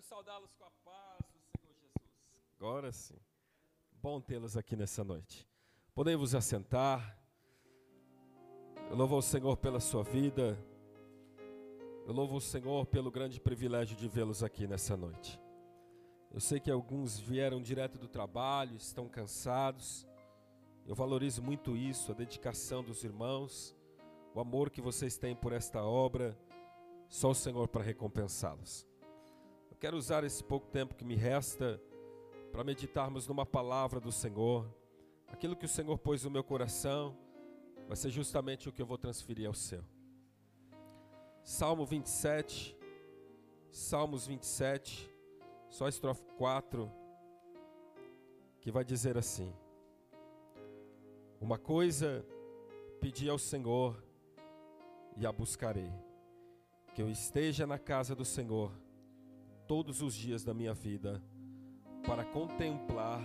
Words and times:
Quero 0.00 0.08
saudá-los 0.08 0.54
com 0.54 0.64
a 0.64 0.70
paz 0.82 1.18
do 1.30 1.60
Senhor 1.60 1.74
Jesus. 1.74 1.92
Agora 2.56 2.90
sim. 2.90 3.18
Bom 3.92 4.18
tê-los 4.18 4.56
aqui 4.56 4.74
nessa 4.74 5.04
noite. 5.04 5.46
Podem 5.94 6.16
vos 6.16 6.34
assentar. 6.34 7.18
Eu 8.88 8.96
louvo 8.96 9.16
ao 9.16 9.20
Senhor 9.20 9.58
pela 9.58 9.78
sua 9.78 10.02
vida. 10.02 10.58
Eu 12.06 12.14
louvo 12.14 12.36
o 12.36 12.40
Senhor 12.40 12.86
pelo 12.86 13.10
grande 13.10 13.38
privilégio 13.38 13.94
de 13.94 14.08
vê-los 14.08 14.42
aqui 14.42 14.66
nessa 14.66 14.96
noite. 14.96 15.38
Eu 16.32 16.40
sei 16.40 16.58
que 16.60 16.70
alguns 16.70 17.18
vieram 17.18 17.60
direto 17.60 17.98
do 17.98 18.08
trabalho, 18.08 18.76
estão 18.76 19.06
cansados. 19.06 20.08
Eu 20.86 20.94
valorizo 20.94 21.42
muito 21.42 21.76
isso, 21.76 22.10
a 22.10 22.14
dedicação 22.14 22.82
dos 22.82 23.04
irmãos, 23.04 23.76
o 24.34 24.40
amor 24.40 24.70
que 24.70 24.80
vocês 24.80 25.18
têm 25.18 25.36
por 25.36 25.52
esta 25.52 25.84
obra. 25.84 26.34
Só 27.06 27.32
o 27.32 27.34
Senhor 27.34 27.68
para 27.68 27.82
recompensá-los. 27.82 28.88
Quero 29.80 29.96
usar 29.96 30.24
esse 30.24 30.44
pouco 30.44 30.68
tempo 30.68 30.94
que 30.94 31.06
me 31.06 31.14
resta 31.14 31.80
para 32.52 32.62
meditarmos 32.62 33.26
numa 33.26 33.46
palavra 33.46 33.98
do 33.98 34.12
Senhor. 34.12 34.70
Aquilo 35.26 35.56
que 35.56 35.64
o 35.64 35.68
Senhor 35.68 35.96
pôs 35.96 36.22
no 36.22 36.30
meu 36.30 36.44
coração 36.44 37.16
vai 37.88 37.96
ser 37.96 38.10
justamente 38.10 38.68
o 38.68 38.72
que 38.72 38.82
eu 38.82 38.86
vou 38.86 38.98
transferir 38.98 39.46
ao 39.46 39.54
seu. 39.54 39.82
Salmo 41.42 41.86
27, 41.86 42.76
Salmos 43.70 44.26
27, 44.26 45.10
só 45.70 45.88
estrofe 45.88 46.26
4, 46.36 46.92
que 48.60 48.70
vai 48.70 48.84
dizer 48.84 49.16
assim: 49.16 49.50
Uma 51.40 51.56
coisa 51.56 52.22
pedi 53.00 53.30
ao 53.30 53.38
Senhor 53.38 54.04
e 55.16 55.24
a 55.24 55.32
buscarei 55.32 55.90
que 56.94 57.00
eu 57.00 57.08
esteja 57.08 57.66
na 57.66 57.78
casa 57.78 58.14
do 58.14 58.26
Senhor 58.26 58.70
todos 59.70 60.02
os 60.02 60.14
dias 60.14 60.42
da 60.42 60.52
minha 60.52 60.74
vida, 60.74 61.22
para 62.04 62.24
contemplar 62.24 63.22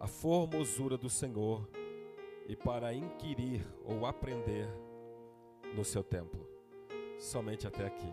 a 0.00 0.06
formosura 0.08 0.98
do 0.98 1.08
Senhor 1.08 1.70
e 2.48 2.56
para 2.56 2.92
inquirir 2.92 3.64
ou 3.84 4.04
aprender 4.04 4.66
no 5.72 5.84
seu 5.84 6.02
templo. 6.02 6.44
Somente 7.20 7.68
até 7.68 7.86
aqui. 7.86 8.12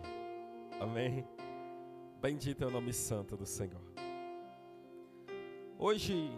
Amém. 0.80 1.26
Bendito 2.20 2.62
é 2.62 2.68
o 2.68 2.70
nome 2.70 2.92
santo 2.92 3.36
do 3.36 3.44
Senhor. 3.44 3.82
Hoje, 5.76 6.30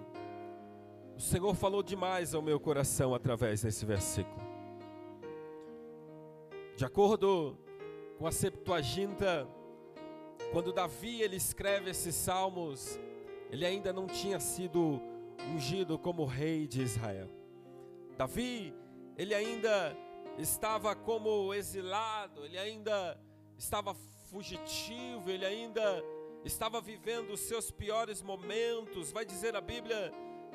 o 1.14 1.20
Senhor 1.20 1.54
falou 1.54 1.82
demais 1.82 2.34
ao 2.34 2.40
meu 2.40 2.58
coração 2.58 3.14
através 3.14 3.60
desse 3.60 3.84
versículo. 3.84 4.40
De 6.74 6.84
acordo 6.86 7.58
com 8.16 8.26
a 8.26 8.32
Septuaginta, 8.32 9.46
quando 10.52 10.72
Davi 10.72 11.22
ele 11.22 11.36
escreve 11.36 11.90
esses 11.90 12.14
salmos, 12.14 12.98
ele 13.50 13.64
ainda 13.66 13.92
não 13.92 14.06
tinha 14.06 14.38
sido 14.40 15.00
ungido 15.54 15.98
como 15.98 16.24
rei 16.24 16.66
de 16.66 16.82
Israel. 16.82 17.28
Davi, 18.16 18.74
ele 19.16 19.34
ainda 19.34 19.96
estava 20.38 20.94
como 20.94 21.52
exilado, 21.52 22.44
ele 22.44 22.58
ainda 22.58 23.20
estava 23.56 23.94
fugitivo, 23.94 25.30
ele 25.30 25.44
ainda 25.44 26.02
estava 26.44 26.80
vivendo 26.80 27.30
os 27.30 27.40
seus 27.40 27.70
piores 27.70 28.22
momentos. 28.22 29.12
Vai 29.12 29.24
dizer 29.24 29.56
a 29.56 29.60
Bíblia, 29.60 30.12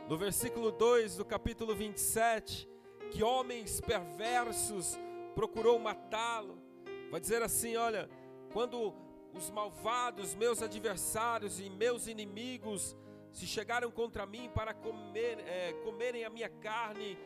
no 0.08 0.18
versículo 0.18 0.72
2 0.72 1.18
do 1.18 1.26
capítulo 1.26 1.76
27, 1.76 2.70
que 3.12 3.24
homens 3.24 3.82
perversos 3.82 4.98
procurou 5.36 5.80
matá-lo. 5.80 6.62
Vai 7.10 7.20
dizer 7.20 7.42
assim: 7.42 7.76
olha, 7.76 8.10
quando 8.54 8.94
os 9.34 9.50
malvados, 9.50 10.36
meus 10.36 10.62
adversários 10.62 11.60
e 11.60 11.70
meus 11.70 12.08
inimigos 12.08 12.96
se 13.32 13.46
chegaram 13.46 13.92
contra 13.92 14.26
mim 14.26 14.50
para 14.54 14.74
comer, 14.74 15.40
é, 15.40 15.74
comerem 15.84 16.26
a 16.26 16.30
minha 16.30 16.50
carne, 16.50 17.18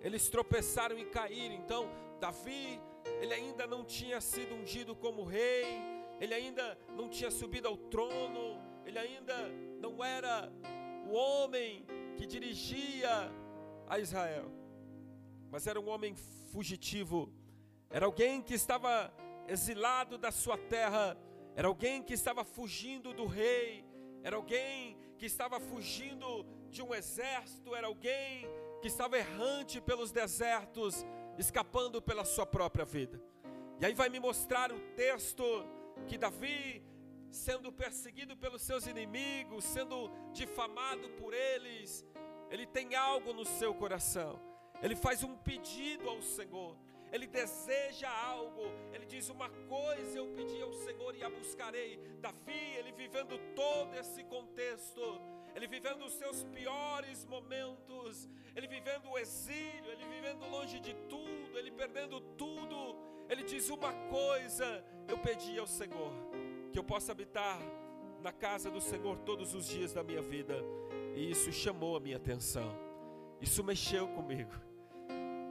eles 0.00 0.28
tropeçaram 0.28 0.98
e 0.98 1.04
caíram. 1.04 1.54
Então, 1.56 1.90
Davi, 2.20 2.80
ele 3.20 3.34
ainda 3.34 3.66
não 3.66 3.84
tinha 3.84 4.20
sido 4.20 4.54
ungido 4.54 4.94
como 4.94 5.24
rei, 5.24 5.64
ele 6.20 6.34
ainda 6.34 6.78
não 6.96 7.08
tinha 7.08 7.30
subido 7.30 7.68
ao 7.68 7.76
trono, 7.76 8.60
ele 8.84 8.98
ainda 8.98 9.48
não 9.80 10.04
era 10.04 10.52
o 11.06 11.12
homem 11.12 11.84
que 12.16 12.26
dirigia 12.26 13.30
a 13.88 13.98
Israel, 13.98 14.50
mas 15.50 15.66
era 15.66 15.80
um 15.80 15.88
homem 15.88 16.14
fugitivo, 16.52 17.32
era 17.90 18.06
alguém 18.06 18.42
que 18.42 18.54
estava 18.54 19.12
exilado 19.46 20.18
da 20.18 20.30
sua 20.30 20.58
terra, 20.58 21.16
era 21.58 21.66
alguém 21.66 22.04
que 22.04 22.14
estava 22.14 22.44
fugindo 22.44 23.12
do 23.12 23.26
rei, 23.26 23.84
era 24.22 24.36
alguém 24.36 24.96
que 25.16 25.26
estava 25.26 25.58
fugindo 25.58 26.46
de 26.70 26.80
um 26.80 26.94
exército, 26.94 27.74
era 27.74 27.88
alguém 27.88 28.46
que 28.80 28.86
estava 28.86 29.18
errante 29.18 29.80
pelos 29.80 30.12
desertos, 30.12 31.04
escapando 31.36 32.00
pela 32.00 32.24
sua 32.24 32.46
própria 32.46 32.84
vida. 32.84 33.20
E 33.80 33.84
aí 33.84 33.92
vai 33.92 34.08
me 34.08 34.20
mostrar 34.20 34.70
o 34.70 34.78
texto 34.94 35.42
que 36.06 36.16
Davi, 36.16 36.80
sendo 37.28 37.72
perseguido 37.72 38.36
pelos 38.36 38.62
seus 38.62 38.86
inimigos, 38.86 39.64
sendo 39.64 40.12
difamado 40.32 41.08
por 41.18 41.34
eles, 41.34 42.06
ele 42.50 42.66
tem 42.66 42.94
algo 42.94 43.32
no 43.32 43.44
seu 43.44 43.74
coração. 43.74 44.40
Ele 44.80 44.94
faz 44.94 45.24
um 45.24 45.36
pedido 45.36 46.08
ao 46.08 46.22
Senhor 46.22 46.78
ele 47.12 47.26
deseja 47.26 48.10
algo, 48.10 48.64
ele 48.92 49.06
diz: 49.06 49.28
Uma 49.28 49.48
coisa 49.68 50.18
eu 50.18 50.26
pedi 50.28 50.60
ao 50.60 50.72
Senhor 50.72 51.14
e 51.14 51.22
a 51.22 51.30
buscarei. 51.30 51.98
Davi, 52.20 52.76
ele 52.78 52.92
vivendo 52.92 53.38
todo 53.54 53.94
esse 53.94 54.22
contexto, 54.24 55.00
ele 55.54 55.66
vivendo 55.66 56.02
os 56.04 56.12
seus 56.12 56.44
piores 56.44 57.24
momentos, 57.24 58.28
ele 58.54 58.66
vivendo 58.66 59.08
o 59.10 59.18
exílio, 59.18 59.90
ele 59.90 60.04
vivendo 60.06 60.48
longe 60.50 60.78
de 60.80 60.94
tudo, 61.08 61.58
ele 61.58 61.70
perdendo 61.70 62.20
tudo, 62.36 62.96
ele 63.28 63.42
diz: 63.42 63.68
Uma 63.70 63.92
coisa 64.08 64.84
eu 65.06 65.18
pedi 65.18 65.58
ao 65.58 65.66
Senhor, 65.66 66.12
que 66.72 66.78
eu 66.78 66.84
possa 66.84 67.12
habitar 67.12 67.58
na 68.22 68.32
casa 68.32 68.70
do 68.70 68.80
Senhor 68.80 69.18
todos 69.20 69.54
os 69.54 69.66
dias 69.66 69.92
da 69.92 70.02
minha 70.02 70.20
vida, 70.20 70.56
e 71.14 71.30
isso 71.30 71.52
chamou 71.52 71.96
a 71.96 72.00
minha 72.00 72.16
atenção, 72.16 72.70
isso 73.40 73.62
mexeu 73.64 74.08
comigo, 74.08 74.52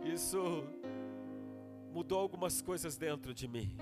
isso 0.03 0.63
mudou 1.97 2.19
algumas 2.19 2.61
coisas 2.61 2.95
dentro 2.95 3.33
de 3.33 3.47
mim. 3.47 3.75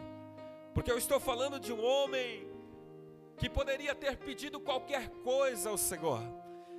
Porque 0.74 0.90
eu 0.90 0.98
estou 0.98 1.20
falando 1.20 1.60
de 1.60 1.74
um 1.74 1.84
homem 1.84 2.48
que 3.38 3.50
poderia 3.50 3.94
ter 3.94 4.16
pedido 4.16 4.58
qualquer 4.58 5.10
coisa 5.32 5.70
ao 5.70 5.78
Senhor. 5.78 6.22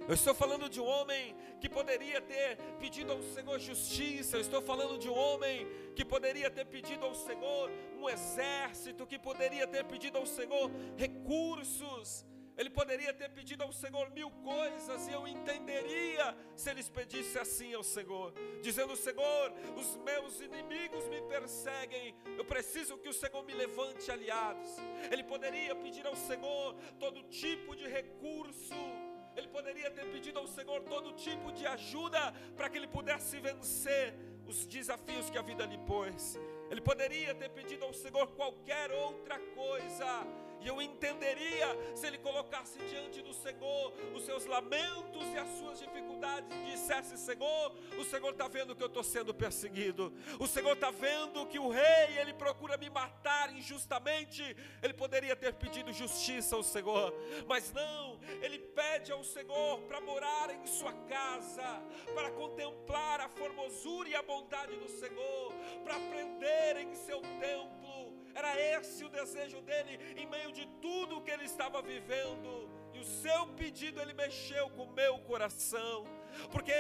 Eu 0.09 0.15
estou 0.15 0.35
falando 0.35 0.67
de 0.75 0.81
um 0.81 0.87
homem 0.87 1.37
que 1.61 1.69
poderia 1.69 2.23
ter 2.23 2.57
pedido 2.81 3.13
ao 3.13 3.21
Senhor 3.35 3.59
justiça. 3.59 4.37
Eu 4.37 4.41
estou 4.41 4.63
falando 4.63 4.97
de 4.99 5.11
um 5.11 5.19
homem 5.25 5.67
que 5.95 6.07
poderia 6.07 6.51
ter 6.51 6.65
pedido 6.65 7.05
ao 7.05 7.15
Senhor 7.15 7.71
um 8.01 8.09
exército, 8.09 9.07
que 9.07 9.19
poderia 9.19 9.67
ter 9.67 9.85
pedido 9.85 10.17
ao 10.17 10.25
Senhor 10.25 10.71
recursos. 10.97 12.25
Ele 12.57 12.71
poderia 12.71 13.13
ter 13.13 13.29
pedido 13.31 13.63
ao 13.63 13.73
Senhor 13.73 14.11
mil 14.11 14.31
coisas 14.31 15.07
e 15.09 15.13
eu 15.13 15.29
entenderia 15.29 16.35
se 16.55 16.71
eles 16.71 16.89
pedisse 16.89 17.39
assim 17.39 17.75
ao 17.75 17.83
Senhor, 17.83 18.33
dizendo: 18.63 18.97
Senhor, 18.97 19.53
os 19.77 19.97
meus 19.97 20.41
inimigos 20.41 21.07
me 21.09 21.21
perseguem, 21.23 22.15
eu 22.37 22.45
preciso 22.45 22.97
que 22.97 23.11
o 23.11 23.13
Senhor 23.13 23.45
me 23.45 23.53
levante 23.53 24.11
aliados. 24.11 24.71
Ele 25.11 25.23
poderia 25.23 25.75
pedir 25.75 26.07
ao 26.07 26.17
Senhor 26.17 26.75
todo 26.99 27.23
tipo 27.25 27.77
de 27.77 27.87
recurso. 27.87 28.75
Ele 29.37 29.49
poderia 29.49 29.91
ter 29.91 30.07
pedido 30.11 30.39
ao 30.39 30.47
Senhor 30.47 30.83
todo 30.85 31.13
tipo 31.13 31.53
de 31.53 31.67
ajuda 31.67 32.33
para 32.57 32.71
que 32.71 32.79
ele 32.79 32.89
pudesse 32.89 33.39
vencer 33.39 34.15
os 34.47 34.65
desafios 34.65 35.29
que 35.29 35.37
a 35.37 35.43
vida 35.43 35.67
lhe 35.67 35.77
pôs. 35.79 36.39
Ele 36.71 36.81
poderia 36.81 37.35
ter 37.35 37.51
pedido 37.51 37.85
ao 37.85 37.93
Senhor 37.93 38.29
qualquer 38.29 38.91
outra 38.93 39.39
coisa, 39.55 40.07
e 40.61 40.69
eu 40.69 40.81
entenderia 40.81 41.67
se 41.95 42.07
ele 42.07 42.19
colocasse 42.19 42.79
diante 42.91 43.23
do 43.23 43.33
Senhor 43.33 43.93
os 44.15 44.25
seus 44.25 44.47
lamentos 44.47 45.23
e 45.33 45.39
as 45.39 45.49
suas 45.59 45.79
dificuldades 45.79 46.51
e 46.51 46.71
dissesse: 46.73 47.17
Senhor, 47.17 47.75
o 47.99 48.05
Senhor 48.05 48.31
está 48.31 48.49
vendo 48.49 48.75
que 48.75 48.83
eu 48.83 48.87
estou 48.89 49.05
sendo 49.05 49.35
perseguido, 49.35 50.13
o 50.39 50.47
Senhor 50.47 50.73
está 50.73 50.91
vendo 50.91 51.47
que 51.47 51.59
o 51.59 51.69
rei 51.69 52.19
ele 52.19 52.33
procura 52.33 52.77
me 52.77 52.91
matar 52.91 53.55
injustamente. 53.55 54.43
Ele 54.83 54.95
poderia 54.95 55.35
ter 55.37 55.53
pedido 55.55 55.93
justiça 55.93 56.57
ao 56.57 56.63
Senhor, 56.63 57.13
mas 57.47 57.73
não, 57.73 58.19
ele 58.43 58.59
pede 58.59 59.13
ao 59.13 59.23
Senhor 59.23 59.81
para 59.83 60.01
morar 60.01 60.51
em 60.51 60.67
sua 60.67 60.93
casa, 61.09 61.83
para 62.15 62.31
contemplar 62.31 63.21
a 63.21 63.29
formosura 63.29 64.09
e 64.09 64.15
a 64.15 64.23
bondade 64.23 64.77
do 64.77 64.89
Senhor, 64.89 65.53
para 65.85 65.97
aprender 65.97 66.77
em 66.79 66.95
seu 66.95 67.21
templo. 67.21 68.26
Era 68.41 68.51
esse 68.73 69.05
o 69.05 69.09
desejo 69.09 69.61
dele 69.69 69.95
em 70.21 70.27
meio 70.27 70.51
de 70.53 70.67
tudo 70.87 71.23
que 71.25 71.31
ele 71.31 71.47
estava 71.53 71.81
vivendo. 71.93 72.51
E 72.95 72.99
o 72.99 73.05
seu 73.05 73.47
pedido 73.61 74.01
ele 74.01 74.15
mexeu 74.15 74.69
com 74.71 74.85
o 74.85 74.93
meu 74.93 75.15
coração. 75.31 76.05
Porque 76.53 76.73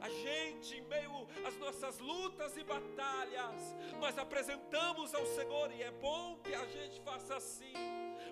a 0.00 0.08
gente, 0.08 0.76
em 0.78 0.82
meio 0.82 1.26
às 1.48 1.56
nossas 1.64 1.98
lutas 1.98 2.56
e 2.56 2.62
batalhas, 2.62 3.60
nós 3.98 4.16
apresentamos 4.16 5.14
ao 5.14 5.26
Senhor, 5.26 5.72
e 5.72 5.82
é 5.82 5.90
bom 5.90 6.36
que 6.44 6.54
a 6.54 6.66
gente 6.66 7.00
faça 7.00 7.36
assim 7.36 7.74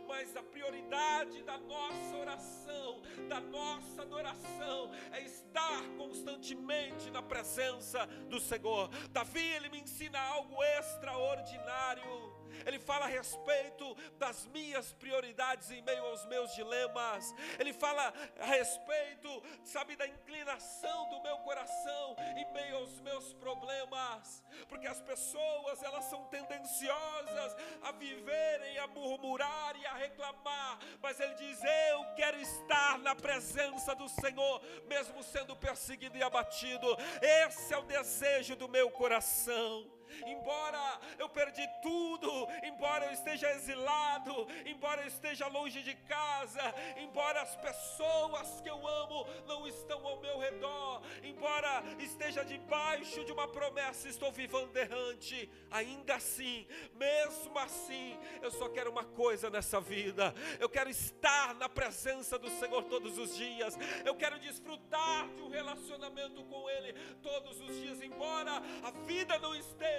mas 0.09 0.35
a 0.35 0.43
prioridade 0.43 1.43
da 1.43 1.59
nossa 1.59 2.17
oração, 2.17 3.03
da 3.29 3.41
nossa 3.41 4.01
adoração, 4.03 4.91
é 5.13 5.21
estar 5.21 5.83
constantemente 5.99 7.11
na 7.11 7.23
presença 7.23 8.07
do 8.31 8.41
Senhor. 8.41 8.89
Davi, 9.11 9.47
ele 9.47 9.69
me 9.69 9.81
ensina 9.83 10.19
algo 10.19 10.65
extraordinário. 10.79 12.38
Ele 12.67 12.79
fala 12.79 13.07
a 13.07 13.09
respeito 13.09 13.95
das 14.19 14.47
minhas 14.47 14.93
prioridades 14.93 15.71
em 15.71 15.83
meio 15.83 16.05
aos 16.05 16.25
meus 16.27 16.55
dilemas. 16.55 17.35
Ele 17.59 17.73
fala 17.73 18.13
a 18.41 18.47
respeito, 18.47 19.43
sabe, 19.65 19.97
da 19.97 20.07
inclinação 20.07 21.11
do 21.11 21.23
meu 21.23 21.39
coração 21.39 22.17
em 22.37 22.53
meio 22.53 22.77
aos 22.77 23.01
meus 23.01 23.33
problemas. 23.35 24.43
Porque 24.69 24.87
as 24.87 25.01
pessoas, 25.01 25.83
elas 25.83 26.05
são 26.07 26.25
tendenciosas 26.27 27.57
a 27.83 27.93
viverem, 27.93 28.79
a 28.79 28.87
murmurar 28.87 29.77
e 29.77 29.87
a 29.87 29.95
reclamar. 29.95 30.79
Mas 31.01 31.21
ele 31.21 31.35
diz: 31.35 31.61
Eu 31.91 32.05
quero 32.15 32.39
estar 32.41 32.99
na 32.99 33.15
presença 33.15 33.95
do 33.95 34.09
Senhor, 34.09 34.63
mesmo 34.87 35.23
sendo 35.23 35.57
perseguido 35.57 36.17
e 36.17 36.23
abatido. 36.23 36.97
Esse 37.21 37.75
é 37.75 37.79
o 37.79 37.83
desejo 37.83 38.57
do 38.57 38.69
meu 38.69 38.91
coração 38.91 39.98
embora 40.27 41.01
eu 41.19 41.29
perdi 41.29 41.67
tudo, 41.83 42.31
embora 42.65 43.07
eu 43.07 43.13
esteja 43.13 43.51
exilado, 43.53 44.47
embora 44.67 45.03
eu 45.03 45.09
esteja 45.09 45.47
longe 45.49 45.83
de 45.83 45.95
casa, 45.95 46.63
embora 46.97 47.43
as 47.43 47.55
pessoas 47.57 48.61
que 48.61 48.71
eu 48.71 48.87
amo 48.87 49.27
não 49.47 49.67
estão 49.67 50.07
ao 50.07 50.21
meu 50.21 50.39
redor, 50.39 51.03
embora 51.23 51.83
esteja 51.99 52.45
debaixo 52.45 53.25
de 53.25 53.33
uma 53.33 53.49
promessa, 53.49 54.09
estou 54.09 54.31
vivendo 54.33 54.77
errante, 54.77 55.51
ainda 55.71 56.15
assim, 56.15 56.67
mesmo 56.95 57.59
assim, 57.59 58.19
eu 58.43 58.51
só 58.51 58.69
quero 58.69 58.91
uma 58.91 59.05
coisa 59.05 59.51
nessa 59.51 59.81
vida, 59.81 60.35
eu 60.59 60.69
quero 60.69 60.91
estar 60.91 61.55
na 61.55 61.69
presença 61.69 62.39
do 62.39 62.51
Senhor 62.51 62.85
todos 62.85 63.19
os 63.19 63.37
dias, 63.37 63.77
eu 64.05 64.15
quero 64.15 64.39
desfrutar 64.39 65.29
de 65.29 65.43
um 65.43 65.49
relacionamento 65.49 66.45
com 66.45 66.69
Ele 66.71 66.93
todos 67.23 67.61
os 67.61 67.77
dias, 67.77 68.03
embora 68.03 68.63
a 68.83 68.91
vida 69.07 69.39
não 69.39 69.55
esteja 69.55 69.98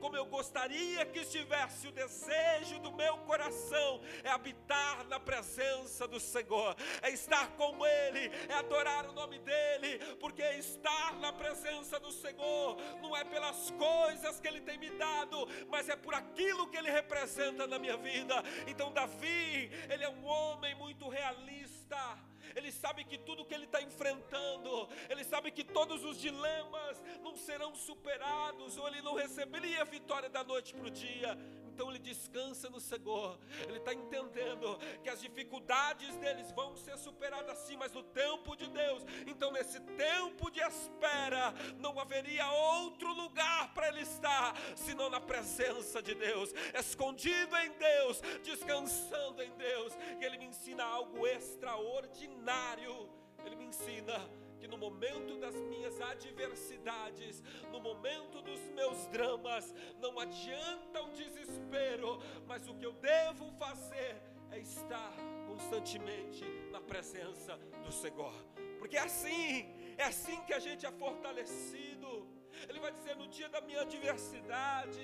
como 0.00 0.16
eu 0.16 0.26
gostaria 0.26 1.04
que 1.06 1.20
estivesse, 1.20 1.88
o 1.88 1.92
desejo 1.92 2.78
do 2.80 2.92
meu 2.92 3.18
coração 3.18 4.00
é 4.22 4.30
habitar 4.30 5.04
na 5.08 5.18
presença 5.18 6.06
do 6.06 6.20
Senhor, 6.20 6.76
é 7.02 7.10
estar 7.10 7.48
com 7.56 7.84
Ele, 7.86 8.30
é 8.48 8.54
adorar 8.54 9.08
o 9.08 9.12
nome 9.12 9.38
dEle, 9.38 9.98
porque 10.16 10.42
estar 10.42 11.14
na 11.20 11.32
presença 11.32 11.98
do 11.98 12.10
Senhor 12.10 12.76
não 13.00 13.16
é 13.16 13.24
pelas 13.24 13.70
coisas 13.72 14.40
que 14.40 14.48
Ele 14.48 14.60
tem 14.60 14.78
me 14.78 14.90
dado, 14.90 15.48
mas 15.68 15.88
é 15.88 15.96
por 15.96 16.14
aquilo 16.14 16.68
que 16.68 16.76
Ele 16.76 16.90
representa 16.90 17.66
na 17.66 17.78
minha 17.78 17.96
vida. 17.96 18.42
Então, 18.66 18.92
Davi, 18.92 19.70
ele 19.90 20.04
é 20.04 20.08
um 20.08 20.24
homem 20.24 20.74
muito 20.74 21.08
realista 21.08 22.18
ele 22.56 22.72
sabe 22.72 23.04
que 23.04 23.18
tudo 23.18 23.44
que 23.44 23.54
ele 23.54 23.64
está 23.64 23.80
enfrentando, 23.82 24.88
ele 25.08 25.24
sabe 25.24 25.50
que 25.50 25.64
todos 25.64 26.04
os 26.04 26.18
dilemas 26.18 27.02
não 27.22 27.36
serão 27.36 27.74
superados, 27.74 28.76
ou 28.76 28.88
ele 28.88 29.02
não 29.02 29.14
receberia 29.14 29.82
a 29.82 29.84
vitória 29.84 30.28
da 30.28 30.42
noite 30.44 30.74
para 30.74 30.86
o 30.86 30.90
dia. 30.90 31.36
Então 31.72 31.88
ele 31.90 31.98
descansa 31.98 32.68
no 32.68 32.80
Senhor, 32.80 33.38
ele 33.68 33.78
está 33.78 33.94
entendendo 33.94 34.78
que 35.02 35.08
as 35.08 35.20
dificuldades 35.20 36.16
deles 36.16 36.50
vão 36.52 36.76
ser 36.76 36.98
superadas 36.98 37.58
sim, 37.58 37.76
mas 37.76 37.92
no 37.92 38.02
tempo 38.02 38.56
de 38.56 38.66
Deus. 38.68 39.02
Então, 39.26 39.50
nesse 39.52 39.80
tempo 39.80 40.50
de 40.50 40.60
espera, 40.60 41.54
não 41.78 41.98
haveria 41.98 42.50
outro 42.50 43.12
lugar 43.14 43.72
para 43.72 43.88
ele 43.88 44.00
estar 44.00 44.54
senão 44.76 45.08
na 45.08 45.20
presença 45.20 46.02
de 46.02 46.14
Deus, 46.14 46.52
escondido 46.78 47.56
em 47.56 47.72
Deus, 47.72 48.20
descansando 48.42 49.42
em 49.42 49.52
Deus. 49.56 49.94
E 50.20 50.24
ele 50.24 50.38
me 50.38 50.46
ensina 50.46 50.84
algo 50.84 51.26
extraordinário. 51.26 53.08
Ele 53.44 53.56
me 53.56 53.64
ensina 53.64 54.18
que 54.60 54.68
no 54.68 54.76
momento 54.76 55.38
das 55.38 55.54
minhas 55.54 55.98
adversidades, 56.00 57.42
no 57.72 57.80
momento 57.80 58.42
dos 58.42 58.60
meus 58.70 59.06
dramas, 59.06 59.74
não 59.98 60.20
adianta 60.20 61.02
o 61.02 61.12
desespero, 61.12 62.20
mas 62.46 62.68
o 62.68 62.74
que 62.74 62.84
eu 62.84 62.92
devo 62.92 63.50
fazer 63.52 64.20
é 64.50 64.58
estar 64.58 65.14
constantemente 65.46 66.44
na 66.70 66.80
presença 66.80 67.56
do 67.84 67.90
Senhor, 67.90 68.34
porque 68.78 68.96
é 68.96 69.00
assim, 69.00 69.74
é 69.96 70.04
assim 70.04 70.40
que 70.42 70.52
a 70.52 70.58
gente 70.58 70.84
é 70.84 70.92
fortalecido. 70.92 72.39
Ele 72.68 72.80
vai 72.80 72.92
dizer: 72.92 73.16
no 73.16 73.28
dia 73.28 73.48
da 73.48 73.60
minha 73.60 73.82
adversidade, 73.82 75.00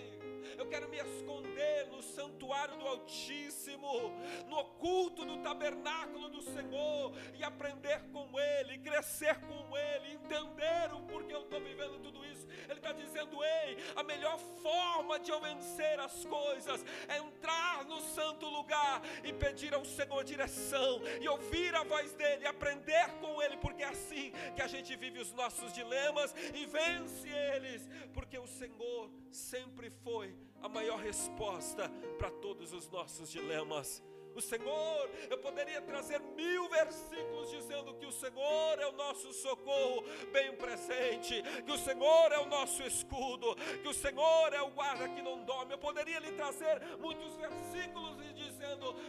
eu 0.59 0.67
quero 0.67 0.89
me 0.89 0.99
esconder 0.99 1.87
no 1.89 2.03
santuário 2.03 2.77
do 2.77 2.87
Altíssimo, 2.87 4.13
no 4.49 4.59
oculto 4.59 5.25
do 5.25 5.39
tabernáculo 5.39 6.29
do 6.29 6.43
Senhor 6.43 7.13
e 7.35 7.43
aprender 7.43 8.01
com 8.13 8.39
Ele, 8.39 8.79
crescer 8.79 9.39
com 9.41 9.77
Ele, 9.77 10.15
entender 10.15 10.95
o 10.95 11.01
porquê 11.03 11.35
eu 11.35 11.43
estou 11.43 11.61
vivendo 11.61 12.01
tudo 12.03 12.25
isso. 12.25 12.47
Ele 12.65 12.79
está 12.79 12.93
dizendo: 12.93 13.43
ei, 13.45 13.79
a 13.95 14.03
melhor 14.03 14.39
forma 14.63 15.19
de 15.19 15.31
eu 15.31 15.41
vencer 15.41 15.99
as 16.01 16.25
coisas 16.25 16.85
é 17.09 17.19
entrar 17.19 17.85
no 17.85 18.01
santo 18.01 18.47
lugar 18.47 19.03
e 19.25 19.33
pedir 19.33 19.75
ao 19.75 19.85
Senhor 19.85 20.25
direção 20.25 21.01
e 21.21 21.29
ouvir 21.29 21.75
a 21.75 21.83
voz 21.83 22.13
dEle, 22.13 22.47
aprender 22.47 23.09
com 23.21 23.43
Ele, 23.43 23.57
porque 23.57 23.83
é 23.83 23.89
assim 23.89 24.33
que 24.55 24.63
a 24.63 24.67
gente 24.67 24.95
vive 24.97 25.21
os 25.21 25.33
nossos 25.33 25.73
dilemas 25.73 26.35
e 26.55 26.67
vence 26.67 27.29
eles, 27.55 27.89
porque 28.13 28.39
o 28.39 28.47
Senhor 28.47 29.11
sempre 29.31 29.91
foi 29.91 30.37
a 30.63 30.69
maior 30.69 30.99
resposta 30.99 31.89
para 32.19 32.31
todos 32.31 32.73
os 32.73 32.89
nossos 32.89 33.31
dilemas. 33.31 34.03
O 34.35 34.41
Senhor, 34.43 35.11
eu 35.31 35.39
poderia 35.39 35.81
trazer 35.81 36.21
mil 36.21 36.69
versículos 36.69 37.51
dizendo 37.51 37.95
que 37.95 38.05
o 38.05 38.13
Senhor 38.13 38.79
é 38.79 38.87
o 38.87 38.93
nosso 38.93 39.33
socorro 39.33 40.05
bem 40.31 40.55
presente, 40.57 41.43
que 41.65 41.73
o 41.73 41.79
Senhor 41.79 42.33
é 42.33 42.39
o 42.39 42.47
nosso 42.47 42.83
escudo, 42.83 43.57
que 43.81 43.89
o 43.89 43.95
Senhor 43.95 44.53
é 44.53 44.61
o 44.61 44.71
guarda 44.73 45.09
que 45.09 45.23
não 45.23 45.43
dorme. 45.45 45.73
Eu 45.73 45.79
poderia 45.79 46.19
lhe 46.19 46.33
trazer 46.33 46.83
muitos 46.99 47.35
versículos 47.37 48.21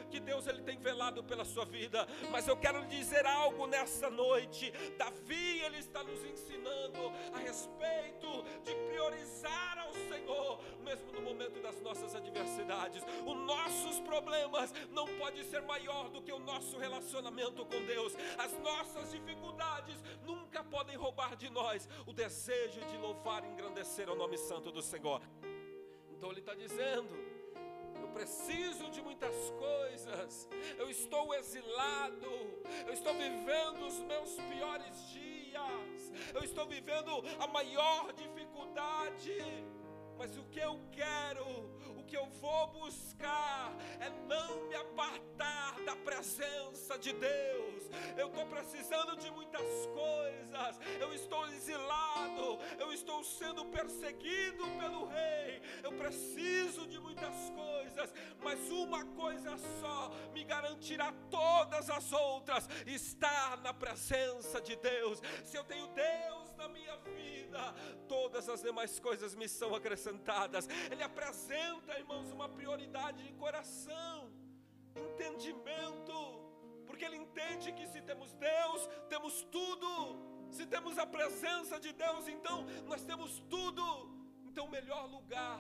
que 0.10 0.20
Deus 0.20 0.48
ele 0.48 0.62
tem 0.62 0.78
velado 0.78 1.24
pela 1.24 1.46
sua 1.46 1.66
vida, 1.66 2.08
mas 2.32 2.48
eu 2.48 2.58
quero 2.58 2.80
lhe 2.82 2.88
dizer 2.88 3.26
algo 3.26 3.68
nessa 3.68 4.10
noite. 4.10 4.72
Davi 4.98 5.60
ele 5.62 5.78
está 5.78 6.04
nos 6.04 6.24
ensinando 6.24 7.12
a 7.34 7.40
respeito 7.40 8.44
de 8.64 8.74
priorizar 8.88 9.78
ao 9.80 9.94
Senhor, 9.94 10.62
mesmo 10.84 11.12
no 11.12 11.22
momento 11.22 11.62
das 11.62 11.80
nossas 11.82 12.16
adversidades. 12.16 13.04
Os 13.26 13.38
nossos 13.38 14.00
problemas 14.02 14.74
não 14.92 15.08
pode 15.18 15.44
ser 15.46 15.62
maior 15.62 16.10
do 16.10 16.22
que 16.22 16.32
o 16.32 16.40
nosso 16.40 16.78
relacionamento 16.78 17.66
com 17.66 17.86
Deus. 17.86 18.14
As 18.38 18.54
nossas 18.60 19.12
dificuldades 19.12 20.04
nunca 20.24 20.64
podem 20.64 20.96
roubar 20.96 21.36
de 21.36 21.50
nós 21.50 21.88
o 22.06 22.14
desejo 22.14 22.82
de 22.82 22.98
louvar 22.98 23.44
e 23.44 23.48
engrandecer 23.48 24.10
o 24.10 24.16
nome 24.16 24.38
santo 24.38 24.72
do 24.72 24.82
Senhor. 24.82 25.22
Então 26.12 26.32
ele 26.32 26.40
está 26.40 26.56
dizendo: 26.56 27.37
eu 28.02 28.08
preciso 28.10 28.90
de 28.90 29.02
muitas 29.02 29.36
coisas, 29.52 30.48
eu 30.78 30.90
estou 30.90 31.34
exilado, 31.36 32.32
eu 32.86 32.94
estou 32.94 33.14
vivendo 33.14 33.86
os 33.86 34.00
meus 34.00 34.32
piores 34.50 35.10
dias, 35.10 36.12
eu 36.34 36.44
estou 36.44 36.66
vivendo 36.66 37.12
a 37.40 37.48
maior 37.48 38.14
dificuldade, 38.14 39.38
mas 40.18 40.38
o 40.38 40.44
que 40.46 40.60
eu 40.60 40.80
quero 40.92 41.78
que 42.08 42.16
eu 42.16 42.26
vou 42.40 42.68
buscar 42.68 43.76
é 44.00 44.10
não 44.28 44.68
me 44.68 44.76
apartar 44.76 45.76
da 45.84 45.96
presença 45.98 46.98
de 46.98 47.12
Deus. 47.12 47.84
Eu 48.18 48.28
estou 48.28 48.46
precisando 48.48 49.18
de 49.18 49.30
muitas 49.32 49.68
coisas, 49.88 50.80
eu 51.00 51.14
estou 51.14 51.46
exilado, 51.50 52.60
eu 52.80 52.94
estou 52.94 53.24
sendo 53.24 53.66
perseguido 53.66 54.64
pelo 54.80 55.06
rei, 55.06 55.62
eu 55.84 55.92
preciso 55.94 56.88
de 56.88 57.00
muitas 57.00 57.50
coisas, 57.50 57.67
mas 58.44 58.70
uma 58.70 59.06
coisa 59.06 59.58
só 59.80 60.12
me 60.34 60.44
garantirá 60.44 61.14
todas 61.30 61.90
as 61.90 62.12
outras: 62.12 62.68
estar 62.86 63.58
na 63.62 63.74
presença 63.74 64.62
de 64.62 64.76
Deus. 64.76 65.22
Se 65.44 65.58
eu 65.58 65.64
tenho 65.64 65.88
Deus 65.88 66.56
na 66.56 66.68
minha 66.68 66.96
vida, 66.98 67.74
todas 68.08 68.50
as 68.50 68.62
demais 68.62 69.00
coisas 69.00 69.36
me 69.36 69.48
são 69.48 69.76
acrescentadas. 69.76 70.68
Ele 70.92 71.04
apresenta 71.04 71.98
irmãos, 71.98 72.32
uma 72.32 72.50
prioridade 72.50 73.24
de 73.24 73.34
coração, 73.34 74.32
entendimento, 74.96 76.16
porque 76.86 77.06
ele 77.06 77.18
entende 77.18 77.72
que 77.72 77.88
se 77.88 78.02
temos 78.02 78.34
Deus, 78.34 78.90
temos 79.10 79.44
tudo. 79.44 80.28
Se 80.50 80.66
temos 80.66 80.98
a 80.98 81.06
presença 81.06 81.78
de 81.78 81.92
Deus, 81.92 82.28
então 82.28 82.66
nós 82.86 83.04
temos 83.04 83.40
tudo. 83.50 83.84
Então, 84.46 84.66
o 84.66 84.72
melhor 84.72 85.06
lugar 85.08 85.60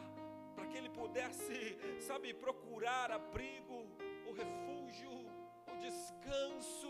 para 0.57 0.65
que 0.65 0.75
ele 0.75 0.89
pudesse, 0.89 1.77
sabe, 1.99 2.33
procurar 2.33 3.11
abrigo, 3.11 3.85
o 4.27 4.31
refúgio, 4.33 5.11
o 5.71 5.77
descanso, 5.79 6.89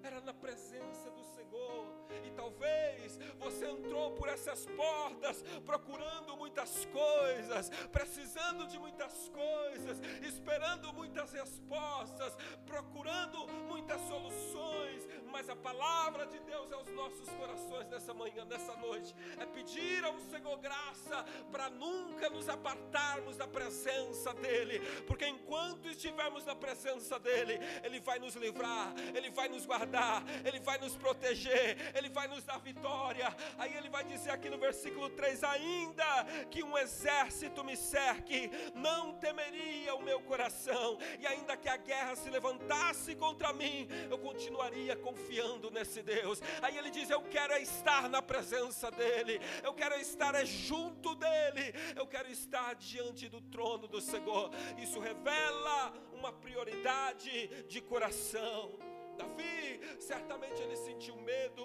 era 0.00 0.20
na 0.20 0.32
presença 0.32 1.10
do 1.10 1.24
Senhor. 1.24 1.86
E 2.24 2.30
talvez 2.30 3.18
você 3.38 3.66
entrou 3.66 4.12
por 4.12 4.28
essas 4.28 4.64
portas 4.66 5.42
procurando 5.66 6.36
muitas 6.36 6.84
coisas, 6.86 7.68
precisando 7.90 8.68
de 8.68 8.78
muitas 8.78 9.28
coisas, 9.28 10.00
esperando 10.22 10.92
muitas 10.92 11.32
respostas, 11.32 12.36
procurando 12.64 13.48
muitas 13.68 14.00
soluções, 14.02 15.06
mas 15.30 15.48
a 15.48 15.56
palavra 15.56 16.26
de 16.26 16.38
Deus 16.40 16.72
aos 16.72 16.88
nossos 16.88 17.28
corações 17.30 17.88
nessa 17.88 18.12
manhã, 18.12 18.44
nessa 18.44 18.74
noite, 18.76 19.14
é 19.38 19.46
pedir 19.46 20.04
ao 20.04 20.18
Senhor 20.18 20.58
graça 20.58 21.24
para 21.50 21.70
nunca 21.70 22.28
nos 22.28 22.48
apartarmos 22.48 23.36
da 23.36 23.46
presença 23.46 24.34
dEle, 24.34 24.80
porque 25.06 25.26
enquanto 25.26 25.88
estivermos 25.88 26.44
na 26.44 26.54
presença 26.54 27.18
dEle, 27.18 27.58
Ele 27.82 28.00
vai 28.00 28.18
nos 28.18 28.34
livrar, 28.34 28.92
Ele 29.14 29.30
vai 29.30 29.48
nos 29.48 29.64
guardar, 29.64 30.22
Ele 30.44 30.60
vai 30.60 30.78
nos 30.78 30.96
proteger, 30.96 31.94
Ele 31.96 32.08
vai 32.08 32.26
nos 32.26 32.44
dar 32.44 32.58
vitória. 32.58 33.34
Aí 33.58 33.74
Ele 33.76 33.88
vai 33.88 34.04
dizer 34.04 34.30
aqui 34.30 34.48
no 34.50 34.58
versículo 34.58 35.08
3: 35.10 35.44
ainda 35.44 36.24
que 36.50 36.62
um 36.62 36.76
exército 36.76 37.62
me 37.62 37.76
cerque, 37.76 38.50
não 38.74 39.14
temeria 39.14 39.94
o 39.94 40.02
meu 40.02 40.20
coração, 40.20 40.98
e 41.18 41.26
ainda 41.26 41.56
que 41.56 41.68
a 41.68 41.76
guerra 41.76 42.16
se 42.16 42.28
levantasse 42.30 43.14
contra 43.14 43.52
mim, 43.52 43.88
eu 44.10 44.18
continuaria 44.18 44.96
confiando 44.96 45.19
nesse 45.80 46.02
Deus. 46.02 46.42
Aí 46.62 46.76
ele 46.76 46.90
diz: 46.90 47.08
Eu 47.08 47.22
quero 47.22 47.56
estar 47.56 48.08
na 48.08 48.20
presença 48.20 48.90
dEle, 48.90 49.40
eu 49.62 49.72
quero 49.72 49.96
estar 49.96 50.34
é 50.34 50.44
junto 50.44 51.14
dEle, 51.14 51.74
eu 51.96 52.06
quero 52.06 52.30
estar 52.30 52.74
diante 52.74 53.28
do 53.28 53.40
trono 53.40 53.88
do 53.88 54.00
Senhor. 54.00 54.50
Isso 54.78 55.00
revela 55.00 55.92
uma 56.12 56.32
prioridade 56.32 57.48
de 57.66 57.80
coração. 57.80 58.78
Davi, 59.16 59.80
certamente 59.98 60.62
ele 60.62 60.76
sentiu 60.76 61.14
medo, 61.16 61.64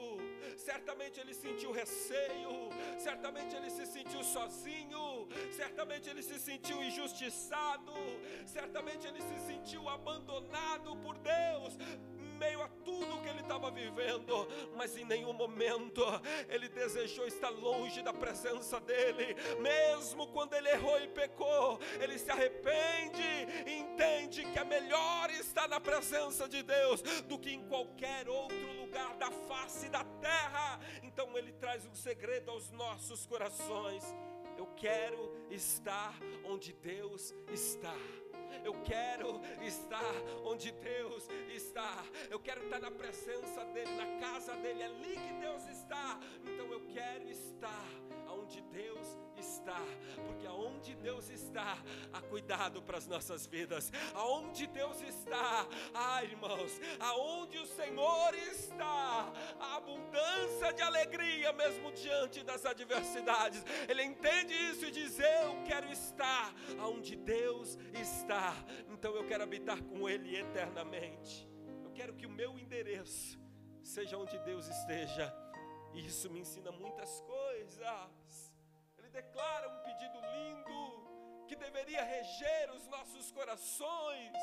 certamente 0.57 1.21
ele 1.21 1.33
sentiu 1.33 1.71
receio, 1.71 2.69
certamente 2.97 3.55
ele 3.55 3.69
se 3.69 3.85
sentiu 3.85 4.21
sozinho, 4.23 5.27
certamente 5.55 6.09
ele 6.09 6.21
se 6.21 6.37
sentiu 6.37 6.83
injustiçado, 6.83 7.93
certamente 8.45 9.07
ele 9.07 9.21
se 9.21 9.37
sentiu 9.47 9.87
abandonado 9.87 10.97
por 10.97 11.15
Deus 11.19 11.64
estava 13.65 13.71
vivendo, 13.71 14.47
mas 14.75 14.95
em 14.97 15.05
nenhum 15.05 15.33
momento 15.33 16.03
ele 16.49 16.67
desejou 16.69 17.25
estar 17.25 17.49
longe 17.49 18.01
da 18.01 18.13
presença 18.13 18.79
dele, 18.79 19.35
mesmo 19.59 20.27
quando 20.27 20.53
ele 20.53 20.69
errou 20.69 20.99
e 20.99 21.07
pecou, 21.07 21.79
ele 21.99 22.17
se 22.17 22.29
arrepende 22.29 23.23
e 23.65 23.79
entende 23.79 24.45
que 24.45 24.59
é 24.59 24.63
melhor 24.63 25.29
estar 25.31 25.67
na 25.67 25.79
presença 25.79 26.47
de 26.47 26.61
Deus 26.61 27.01
do 27.23 27.39
que 27.39 27.51
em 27.51 27.67
qualquer 27.67 28.27
outro 28.29 28.73
lugar 28.73 29.15
da 29.15 29.31
face 29.31 29.89
da 29.89 30.03
terra. 30.03 30.79
Então 31.03 31.37
ele 31.37 31.51
traz 31.53 31.85
um 31.85 31.95
segredo 31.95 32.51
aos 32.51 32.71
nossos 32.71 33.25
corações. 33.25 34.03
Eu 34.57 34.67
quero 34.77 35.35
estar 35.49 36.15
onde 36.45 36.71
Deus 36.73 37.33
está. 37.51 37.93
Eu 38.63 38.73
quero 38.83 39.41
estar 39.61 40.13
onde 40.43 40.71
Deus 40.71 41.27
está. 41.49 42.03
Eu 42.29 42.39
quero 42.39 42.63
estar 42.63 42.79
na 42.79 42.91
presença 42.91 43.63
dEle, 43.73 43.91
na 43.95 44.19
casa 44.19 44.55
dEle. 44.55 44.81
É 44.81 44.85
ali 44.85 45.15
que 45.15 45.33
Deus 45.39 45.67
está. 45.67 46.19
Então 46.43 46.71
eu 46.71 46.81
quero 46.87 47.29
estar 47.29 47.85
onde 48.29 48.61
Deus 48.61 49.07
está, 49.07 49.24
porque 50.25 50.45
aonde 50.45 50.95
Deus 50.95 51.29
está, 51.29 51.77
há 52.13 52.21
cuidado 52.21 52.81
para 52.81 52.97
as 52.97 53.07
nossas 53.07 53.45
vidas. 53.45 53.91
Aonde 54.13 54.67
Deus 54.67 55.01
está, 55.01 55.67
ah, 55.93 56.23
irmãos, 56.23 56.79
aonde 56.99 57.57
o 57.57 57.65
Senhor 57.65 58.33
está, 58.33 59.31
a 59.59 59.75
abundância 59.77 60.73
de 60.73 60.81
alegria 60.81 61.51
mesmo 61.53 61.91
diante 61.91 62.43
das 62.43 62.65
adversidades. 62.65 63.63
Ele 63.87 64.03
entende 64.03 64.53
isso 64.53 64.85
e 64.85 64.91
diz: 64.91 65.19
Eu 65.19 65.63
quero 65.65 65.91
estar 65.91 66.53
aonde 66.79 67.15
Deus 67.15 67.77
está. 67.93 68.53
Então 68.89 69.15
eu 69.15 69.25
quero 69.25 69.43
habitar 69.43 69.81
com 69.83 70.07
Ele 70.07 70.35
eternamente. 70.35 71.49
Eu 71.83 71.91
quero 71.91 72.13
que 72.13 72.25
o 72.25 72.29
meu 72.29 72.57
endereço 72.59 73.39
seja 73.81 74.17
onde 74.17 74.37
Deus 74.39 74.67
esteja. 74.67 75.33
E 75.93 76.05
isso 76.05 76.29
me 76.29 76.41
ensina 76.41 76.71
muitas 76.73 77.21
coisas 77.21 78.24
declara 79.15 79.69
um 79.69 79.79
pedido 79.87 80.19
lindo 80.33 81.45
que 81.47 81.55
deveria 81.55 82.03
reger 82.03 82.71
os 82.71 82.85
nossos 82.87 83.31
corações, 83.31 84.33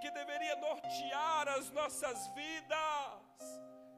que 0.00 0.10
deveria 0.10 0.54
nortear 0.56 1.48
as 1.48 1.70
nossas 1.70 2.28
vidas. 2.28 3.46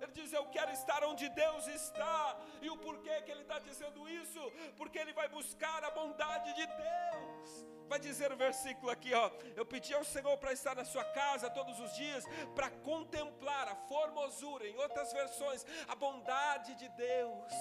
Ele 0.01 0.13
diz: 0.13 0.33
Eu 0.33 0.47
quero 0.57 0.73
estar 0.73 1.05
onde 1.05 1.29
Deus 1.29 1.67
está. 1.67 2.37
E 2.63 2.71
o 2.71 2.79
porquê 2.79 3.21
que 3.23 3.31
ele 3.31 3.43
está 3.43 3.59
dizendo 3.59 4.09
isso? 4.09 4.41
Porque 4.79 4.99
ele 4.99 5.13
vai 5.13 5.29
buscar 5.29 5.85
a 5.85 5.91
bondade 5.91 6.51
de 6.55 6.67
Deus. 6.67 7.49
Vai 7.89 7.99
dizer 7.99 8.33
o 8.33 8.37
versículo 8.37 8.91
aqui, 8.91 9.13
ó. 9.13 9.31
Eu 9.55 9.67
pedi 9.67 9.93
ao 9.93 10.05
Senhor 10.15 10.37
para 10.39 10.53
estar 10.53 10.75
na 10.75 10.85
sua 10.85 11.05
casa 11.05 11.51
todos 11.51 11.79
os 11.79 11.93
dias, 11.95 12.25
para 12.55 12.71
contemplar 12.71 13.69
a 13.69 13.77
formosura, 13.93 14.67
em 14.67 14.77
outras 14.79 15.13
versões, 15.13 15.67
a 15.87 15.95
bondade 15.95 16.75
de 16.77 16.89
Deus 16.91 17.53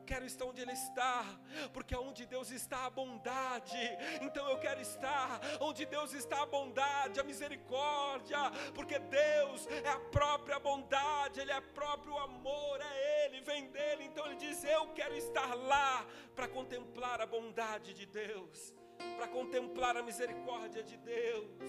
quero 0.00 0.24
estar 0.24 0.44
onde 0.44 0.60
Ele 0.60 0.72
está, 0.72 1.24
porque 1.72 1.94
onde 1.96 2.26
Deus 2.26 2.50
está 2.50 2.86
a 2.86 2.90
bondade, 2.90 3.78
então 4.20 4.48
eu 4.48 4.58
quero 4.58 4.80
estar 4.80 5.40
onde 5.60 5.84
Deus 5.84 6.12
está 6.12 6.42
a 6.42 6.46
bondade, 6.46 7.20
a 7.20 7.24
misericórdia, 7.24 8.38
porque 8.74 8.98
Deus 8.98 9.66
é 9.66 9.88
a 9.88 10.00
própria 10.00 10.58
bondade, 10.58 11.40
Ele 11.40 11.52
é 11.52 11.60
próprio 11.60 12.16
amor, 12.18 12.80
é 12.80 13.26
Ele, 13.26 13.40
vem 13.40 13.70
dele, 13.70 14.04
então 14.04 14.26
Ele 14.26 14.36
diz: 14.36 14.62
Eu 14.64 14.88
quero 14.88 15.14
estar 15.14 15.54
lá 15.54 16.06
para 16.34 16.48
contemplar 16.48 17.20
a 17.20 17.26
bondade 17.26 17.94
de 17.94 18.06
Deus, 18.06 18.74
para 19.16 19.28
contemplar 19.28 19.96
a 19.96 20.02
misericórdia 20.02 20.82
de 20.82 20.96
Deus, 20.96 21.62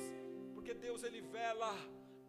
porque 0.53 0.73
Deus 0.73 1.03
Ele 1.03 1.21
vela, 1.21 1.73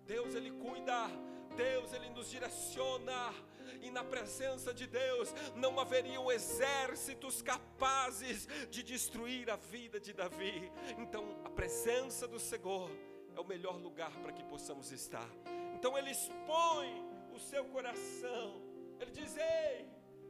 Deus 0.07 0.35
Ele 0.35 0.50
cuida, 0.50 1.09
Deus 1.57 1.92
Ele 1.92 2.11
nos 2.11 2.30
direciona, 2.30 3.35
e 3.83 3.91
na 3.91 4.05
presença 4.05 4.73
de 4.73 4.87
Deus 4.87 5.33
não 5.55 5.79
haveriam 5.79 6.31
exércitos 6.31 7.43
capazes 7.43 8.47
de 8.69 8.83
destruir 8.83 9.50
a 9.50 9.57
vida 9.57 9.99
de 10.00 10.12
Davi. 10.12 10.71
Então, 10.99 11.41
a 11.45 11.50
presença 11.50 12.27
do 12.27 12.39
Senhor 12.39 12.91
é 13.37 13.41
o 13.41 13.45
melhor 13.45 13.77
lugar 13.77 14.12
para 14.23 14.33
que 14.33 14.43
possamos 14.45 14.93
estar. 14.93 15.29
Então, 15.75 15.97
ele 15.97 16.11
expõe 16.11 16.91
o 17.33 17.39
seu 17.39 17.65
coração, 17.67 18.62
ele 18.99 19.11
diz: 19.11 19.37
Ei, 19.37 19.89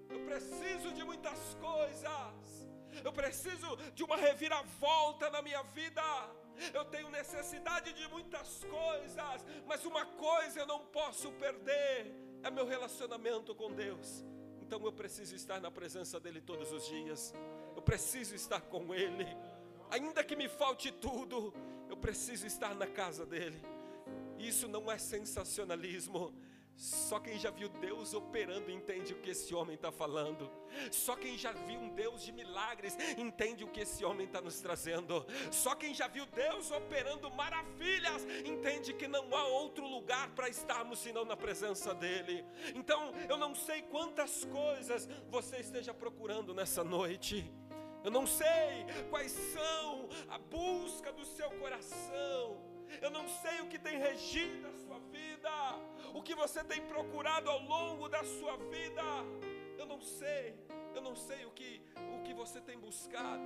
eu 0.08 0.20
preciso 0.24 0.92
de 0.92 1.04
muitas 1.04 1.54
coisas, 1.54 2.68
eu 3.04 3.12
preciso 3.12 3.76
de 3.94 4.02
uma 4.02 4.16
reviravolta 4.16 5.30
na 5.30 5.42
minha 5.42 5.62
vida. 5.62 6.02
Eu 6.74 6.84
tenho 6.84 7.08
necessidade 7.10 7.92
de 7.94 8.06
muitas 8.08 8.62
coisas, 8.64 9.44
mas 9.66 9.84
uma 9.86 10.04
coisa 10.04 10.60
eu 10.60 10.66
não 10.66 10.80
posso 10.86 11.32
perder 11.32 12.29
é 12.42 12.50
meu 12.50 12.66
relacionamento 12.66 13.54
com 13.54 13.72
Deus. 13.72 14.24
Então 14.60 14.84
eu 14.84 14.92
preciso 14.92 15.34
estar 15.34 15.60
na 15.60 15.70
presença 15.70 16.20
dEle 16.20 16.40
todos 16.40 16.72
os 16.72 16.86
dias. 16.86 17.34
Eu 17.74 17.82
preciso 17.82 18.34
estar 18.34 18.60
com 18.60 18.94
Ele. 18.94 19.26
Ainda 19.90 20.22
que 20.22 20.36
me 20.36 20.48
falte 20.48 20.92
tudo, 20.92 21.52
eu 21.88 21.96
preciso 21.96 22.46
estar 22.46 22.74
na 22.74 22.86
casa 22.86 23.26
dEle. 23.26 23.60
Isso 24.38 24.68
não 24.68 24.90
é 24.90 24.96
sensacionalismo, 24.96 26.32
só 26.80 27.20
quem 27.20 27.38
já 27.38 27.50
viu 27.50 27.68
Deus 27.68 28.14
operando 28.14 28.70
entende 28.70 29.12
o 29.12 29.20
que 29.20 29.32
esse 29.32 29.54
homem 29.54 29.74
está 29.74 29.92
falando. 29.92 30.50
Só 30.90 31.14
quem 31.14 31.36
já 31.36 31.52
viu 31.52 31.78
um 31.78 31.90
Deus 31.90 32.24
de 32.24 32.32
milagres 32.32 32.96
entende 33.18 33.64
o 33.64 33.68
que 33.68 33.80
esse 33.80 34.02
homem 34.02 34.24
está 34.26 34.40
nos 34.40 34.58
trazendo. 34.60 35.26
Só 35.52 35.74
quem 35.74 35.92
já 35.92 36.08
viu 36.08 36.24
Deus 36.24 36.70
operando 36.70 37.30
maravilhas 37.32 38.24
entende 38.46 38.94
que 38.94 39.06
não 39.06 39.36
há 39.36 39.44
outro 39.48 39.86
lugar 39.86 40.30
para 40.30 40.48
estarmos 40.48 41.00
senão 41.00 41.22
na 41.26 41.36
presença 41.36 41.92
dEle. 41.92 42.46
Então 42.74 43.12
eu 43.28 43.36
não 43.36 43.54
sei 43.54 43.82
quantas 43.82 44.46
coisas 44.46 45.06
você 45.28 45.58
esteja 45.58 45.92
procurando 45.92 46.54
nessa 46.54 46.82
noite. 46.82 47.52
Eu 48.02 48.10
não 48.10 48.26
sei 48.26 48.86
quais 49.10 49.32
são 49.32 50.08
a 50.30 50.38
busca 50.38 51.12
do 51.12 51.26
seu 51.26 51.50
coração. 51.50 52.70
Eu 53.02 53.10
não 53.10 53.28
sei 53.28 53.60
o 53.60 53.66
que 53.66 53.78
tem 53.78 53.98
regido 53.98 54.66
a 54.66 54.72
sua 54.72 54.89
vida, 55.20 55.50
o 56.14 56.22
que 56.22 56.34
você 56.34 56.62
tem 56.64 56.80
procurado 56.92 57.48
ao 57.50 57.60
longo 57.74 58.08
da 58.08 58.22
sua 58.24 58.56
vida. 58.74 59.06
Eu 59.80 59.86
não 59.86 60.00
sei, 60.00 60.46
eu 60.94 61.02
não 61.08 61.16
sei 61.16 61.44
o 61.46 61.52
que, 61.58 61.82
o 62.16 62.22
que 62.22 62.34
você 62.34 62.60
tem 62.60 62.78
buscado, 62.78 63.42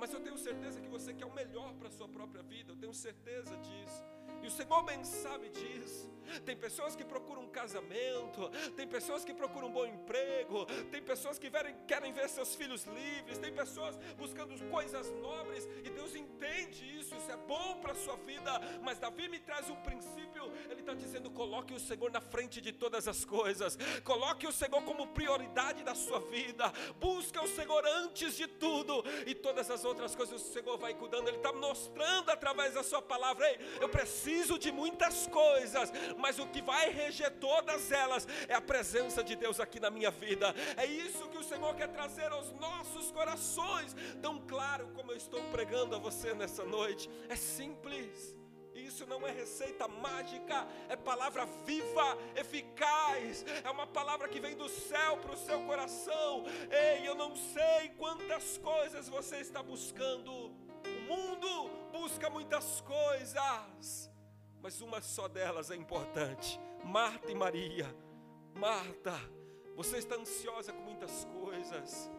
mas 0.00 0.12
eu 0.12 0.20
tenho 0.20 0.38
certeza 0.38 0.80
que 0.80 0.88
você 0.88 1.14
quer 1.14 1.26
o 1.26 1.34
melhor 1.40 1.72
para 1.74 1.88
a 1.88 1.96
sua 1.98 2.08
própria 2.08 2.42
vida, 2.42 2.72
eu 2.72 2.76
tenho 2.76 2.94
certeza 2.94 3.56
disso. 3.58 4.02
E 4.42 4.46
o 4.46 4.50
Senhor 4.50 4.82
bem 4.82 5.02
sabe 5.04 5.48
disso. 5.48 6.10
tem 6.44 6.56
pessoas 6.56 6.94
que 6.96 7.04
procuram 7.04 7.42
um 7.42 7.48
casamento, 7.48 8.48
tem 8.76 8.86
pessoas 8.86 9.24
que 9.24 9.32
procuram 9.32 9.68
um 9.68 9.72
bom 9.72 9.86
emprego, 9.86 10.66
tem 10.90 11.02
pessoas 11.02 11.38
que 11.38 11.50
querem 11.86 12.12
ver 12.12 12.28
seus 12.28 12.54
filhos 12.54 12.84
livres, 12.84 13.38
tem 13.38 13.52
pessoas 13.52 13.96
buscando 14.16 14.52
coisas 14.68 15.10
nobres, 15.12 15.64
e 15.84 15.90
Deus 15.90 16.14
entende 16.14 16.55
é 17.36 17.46
bom 17.46 17.78
para 17.80 17.92
a 17.92 17.94
sua 17.94 18.16
vida, 18.16 18.50
mas 18.82 18.98
Davi 18.98 19.28
me 19.28 19.38
traz 19.38 19.68
um 19.68 19.76
princípio, 19.76 20.50
ele 20.70 20.80
está 20.80 20.94
dizendo: 20.94 21.30
coloque 21.30 21.74
o 21.74 21.78
Senhor 21.78 22.10
na 22.10 22.20
frente 22.20 22.60
de 22.60 22.72
todas 22.72 23.06
as 23.06 23.24
coisas, 23.24 23.78
coloque 24.02 24.46
o 24.46 24.52
Senhor 24.52 24.82
como 24.82 25.06
prioridade 25.08 25.82
da 25.84 25.94
sua 25.94 26.20
vida, 26.20 26.72
busque 26.98 27.38
o 27.38 27.46
Senhor 27.46 27.84
antes 27.86 28.36
de 28.36 28.46
tudo, 28.46 29.04
e 29.26 29.34
todas 29.34 29.70
as 29.70 29.84
outras 29.84 30.14
coisas 30.14 30.42
o 30.42 30.52
Senhor 30.52 30.78
vai 30.78 30.94
cuidando, 30.94 31.28
Ele 31.28 31.36
está 31.36 31.52
mostrando 31.52 32.30
através 32.30 32.74
da 32.74 32.82
Sua 32.82 33.02
palavra: 33.02 33.48
Ei, 33.50 33.58
eu 33.80 33.88
preciso 33.88 34.58
de 34.58 34.72
muitas 34.72 35.26
coisas, 35.26 35.92
mas 36.16 36.38
o 36.38 36.46
que 36.46 36.62
vai 36.62 36.90
reger 36.90 37.30
todas 37.32 37.92
elas 37.92 38.26
é 38.48 38.54
a 38.54 38.60
presença 38.60 39.22
de 39.22 39.36
Deus 39.36 39.60
aqui 39.60 39.78
na 39.78 39.90
minha 39.90 40.10
vida. 40.10 40.54
É 40.76 40.86
isso 40.86 41.28
que 41.28 41.38
o 41.38 41.44
Senhor 41.44 41.74
quer 41.74 41.88
trazer 41.88 42.32
aos 42.32 42.50
nossos 42.52 43.10
corações, 43.10 43.94
tão 44.22 44.38
claro 44.40 44.88
como 44.94 45.12
eu 45.12 45.16
estou 45.16 45.42
pregando 45.50 45.94
a 45.94 45.98
você 45.98 46.34
nessa 46.34 46.64
noite. 46.64 47.10
É 47.28 47.36
simples. 47.36 48.36
Isso 48.74 49.06
não 49.06 49.26
é 49.26 49.30
receita 49.30 49.88
mágica, 49.88 50.66
é 50.88 50.96
palavra 50.96 51.46
viva, 51.64 52.16
eficaz, 52.36 53.44
é 53.64 53.70
uma 53.70 53.86
palavra 53.86 54.28
que 54.28 54.38
vem 54.38 54.54
do 54.54 54.68
céu 54.68 55.16
para 55.16 55.32
o 55.32 55.36
seu 55.36 55.60
coração. 55.64 56.44
Ei, 56.70 57.08
eu 57.08 57.14
não 57.14 57.34
sei 57.34 57.88
quantas 57.96 58.58
coisas 58.58 59.08
você 59.08 59.36
está 59.36 59.62
buscando. 59.62 60.30
O 60.30 61.00
mundo 61.08 61.70
busca 61.90 62.28
muitas 62.28 62.82
coisas, 62.82 64.10
mas 64.60 64.80
uma 64.82 65.00
só 65.00 65.26
delas 65.26 65.70
é 65.70 65.76
importante: 65.76 66.60
Marta 66.84 67.32
e 67.32 67.34
Maria. 67.34 67.86
Marta, 68.54 69.18
você 69.74 69.98
está 69.98 70.16
ansiosa 70.16 70.72
com 70.72 70.82
muitas 70.82 71.24
coisas, 71.24 72.10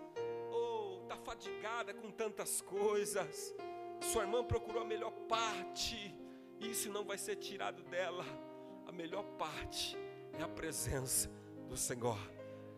ou 0.52 1.00
oh, 1.00 1.04
está 1.04 1.16
fadigada 1.18 1.94
com 1.94 2.12
tantas 2.12 2.62
coisas. 2.62 3.56
Sua 4.02 4.24
irmã 4.24 4.44
procurou 4.44 4.82
a 4.82 4.86
melhor 4.86 5.12
parte, 5.28 6.16
e 6.60 6.72
isso 6.72 6.90
não 6.90 7.04
vai 7.04 7.18
ser 7.18 7.36
tirado 7.36 7.84
dela. 7.84 8.26
A 8.88 8.92
melhor 8.92 9.24
parte 9.38 9.98
é 10.40 10.44
a 10.44 10.48
presença 10.48 11.30
do 11.68 11.76
Senhor, 11.76 12.18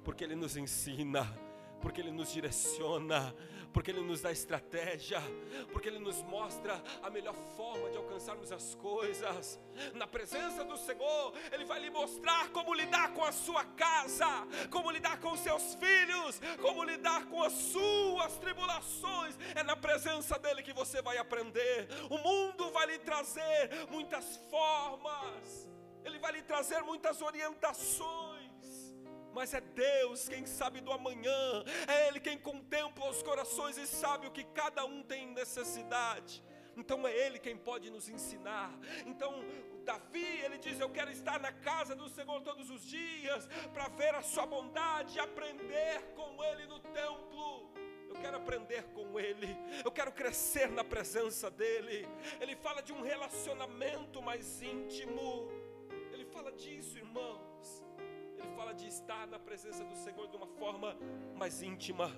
porque 0.04 0.24
Ele 0.24 0.36
nos 0.36 0.58
ensina, 0.58 1.28
porque 1.82 2.02
Ele 2.02 2.12
nos 2.12 2.32
direciona, 2.32 3.36
porque 3.74 3.92
Ele 3.92 4.02
nos 4.02 4.22
dá 4.22 4.32
estratégia, 4.32 5.22
porque 5.72 5.88
Ele 5.88 6.00
nos 6.00 6.22
mostra 6.24 6.82
a 7.02 7.10
melhor 7.10 7.36
forma 7.56 7.90
de 7.90 7.98
alcançarmos 7.98 8.52
as 8.52 8.76
coisas. 8.76 9.60
Na 9.94 10.08
presença 10.08 10.64
do 10.64 10.78
Senhor, 10.78 11.34
Ele 11.52 11.66
vai 11.66 11.80
lhe 11.80 11.90
mostrar 11.90 12.50
como 12.50 12.74
lidar 12.74 13.14
com 13.14 13.24
a 13.24 13.32
sua 13.32 13.64
casa, 13.64 14.48
como 14.70 14.92
lidar 14.92 15.20
com 15.20 15.32
os 15.32 15.40
seus 15.40 15.76
filhos, 15.76 16.40
como 16.62 16.84
lidar 16.84 17.26
com 17.28 17.44
as 17.44 17.54
suas 17.54 18.38
tribulações. 18.38 19.38
É 19.56 19.64
na 19.64 19.76
presença 19.76 20.38
dEle 20.40 20.64
que 20.64 20.74
você 20.74 21.02
vai 21.02 21.18
aprender. 21.18 21.88
O 22.10 22.18
mundo 22.18 22.70
vai 22.72 22.88
lhe 22.88 23.00
trazer 23.00 23.88
muitas 23.90 24.38
formas, 24.50 25.70
Ele 26.04 26.18
vai 26.20 26.32
lhe 26.34 26.42
trazer 26.42 26.82
muitas 26.82 27.22
orientações 27.22 28.29
mas 29.40 29.54
é 29.54 29.62
Deus 29.62 30.28
quem 30.28 30.46
sabe 30.46 30.82
do 30.82 30.92
amanhã, 30.92 31.64
é 31.88 32.10
Ele 32.10 32.20
quem 32.20 32.38
contempla 32.38 33.10
os 33.10 33.24
corações 33.24 33.78
e 33.78 33.88
sabe 33.88 34.28
o 34.28 34.32
que 34.32 34.44
cada 34.44 34.84
um 34.84 35.02
tem 35.02 35.28
necessidade. 35.28 36.44
Então 36.76 37.08
é 37.08 37.16
Ele 37.16 37.40
quem 37.40 37.56
pode 37.56 37.90
nos 37.90 38.10
ensinar. 38.10 38.78
Então, 39.06 39.32
Davi, 39.86 40.42
ele 40.44 40.58
diz: 40.58 40.78
Eu 40.78 40.90
quero 40.90 41.10
estar 41.10 41.40
na 41.40 41.54
casa 41.54 41.96
do 41.96 42.10
Senhor 42.10 42.42
todos 42.42 42.70
os 42.70 42.84
dias, 42.84 43.48
para 43.74 43.88
ver 43.88 44.14
a 44.14 44.22
Sua 44.22 44.46
bondade, 44.46 45.18
aprender 45.22 46.02
com 46.18 46.44
Ele 46.44 46.68
no 46.68 46.80
templo. 46.80 47.72
Eu 48.10 48.16
quero 48.16 48.36
aprender 48.36 48.84
com 48.94 49.18
Ele, 49.18 49.56
eu 49.86 49.92
quero 49.92 50.12
crescer 50.12 50.70
na 50.70 50.84
presença 50.84 51.50
dEle. 51.50 52.06
Ele 52.42 52.58
fala 52.58 52.82
de 52.82 52.92
um 52.92 53.02
relacionamento 53.02 54.22
mais 54.22 54.62
íntimo, 54.62 55.48
de 58.80 58.88
estar 58.88 59.28
na 59.28 59.38
presença 59.38 59.84
do 59.84 59.96
Senhor 59.96 60.28
de 60.30 60.38
uma 60.38 60.48
forma 60.48 60.98
mais 61.36 61.62
íntima. 61.62 62.10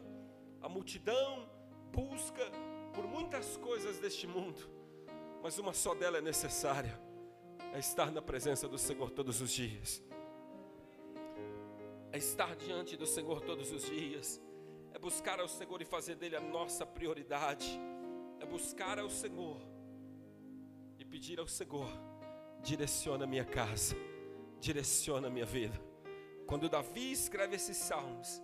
A 0.62 0.70
multidão 0.70 1.50
busca 1.92 2.46
por 2.94 3.06
muitas 3.08 3.58
coisas 3.58 3.98
deste 3.98 4.28
mundo, 4.28 4.62
mas 5.42 5.58
uma 5.58 5.74
só 5.74 5.96
dela 5.96 6.20
é 6.20 6.22
necessária: 6.22 7.02
é 7.74 7.80
estar 7.80 8.12
na 8.12 8.22
presença 8.22 8.68
do 8.68 8.78
Senhor 8.78 9.10
todos 9.10 9.42
os 9.42 9.52
dias. 9.52 10.04
É 12.12 12.18
estar 12.18 12.56
diante 12.56 12.96
do 12.96 13.08
Senhor 13.08 13.42
todos 13.42 13.72
os 13.72 13.86
dias, 13.86 14.40
é 14.94 15.00
buscar 15.00 15.40
ao 15.40 15.48
Senhor 15.48 15.82
e 15.82 15.86
fazer 15.86 16.16
dele 16.16 16.36
a 16.36 16.42
nossa 16.42 16.86
prioridade, 16.86 17.80
é 18.40 18.46
buscar 18.46 19.00
ao 19.00 19.10
Senhor 19.10 19.60
e 21.00 21.06
pedir 21.06 21.40
ao 21.40 21.48
Senhor: 21.48 21.90
direciona 22.62 23.24
a 23.24 23.28
minha 23.28 23.46
casa, 23.46 23.96
direciona 24.60 25.28
a 25.28 25.32
minha 25.32 25.46
vida. 25.46 25.91
Quando 26.46 26.70
Davi 26.70 27.12
escreve 27.12 27.56
esses 27.56 27.78
salmos, 27.78 28.42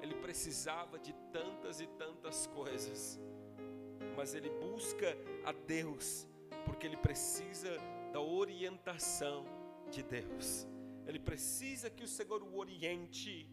ele 0.00 0.14
precisava 0.14 0.98
de 0.98 1.12
tantas 1.32 1.80
e 1.80 1.86
tantas 1.86 2.46
coisas, 2.48 3.18
mas 4.16 4.34
ele 4.34 4.50
busca 4.50 5.16
a 5.44 5.52
Deus, 5.52 6.26
porque 6.64 6.86
ele 6.86 6.96
precisa 6.96 7.70
da 8.12 8.20
orientação 8.20 9.44
de 9.90 10.02
Deus. 10.02 10.66
Ele 11.06 11.18
precisa 11.18 11.88
que 11.88 12.04
o 12.04 12.08
Senhor 12.08 12.42
o 12.42 12.56
oriente. 12.56 13.48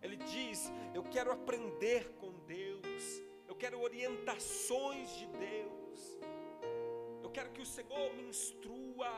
Ele 0.00 0.16
diz: 0.16 0.70
Eu 0.94 1.02
quero 1.02 1.32
aprender 1.32 2.12
com 2.20 2.32
Deus, 2.46 3.22
eu 3.46 3.54
quero 3.54 3.80
orientações 3.80 5.16
de 5.18 5.26
Deus, 5.26 6.20
eu 7.22 7.30
quero 7.30 7.50
que 7.50 7.62
o 7.62 7.66
Senhor 7.66 8.14
me 8.14 8.24
instrua 8.28 9.10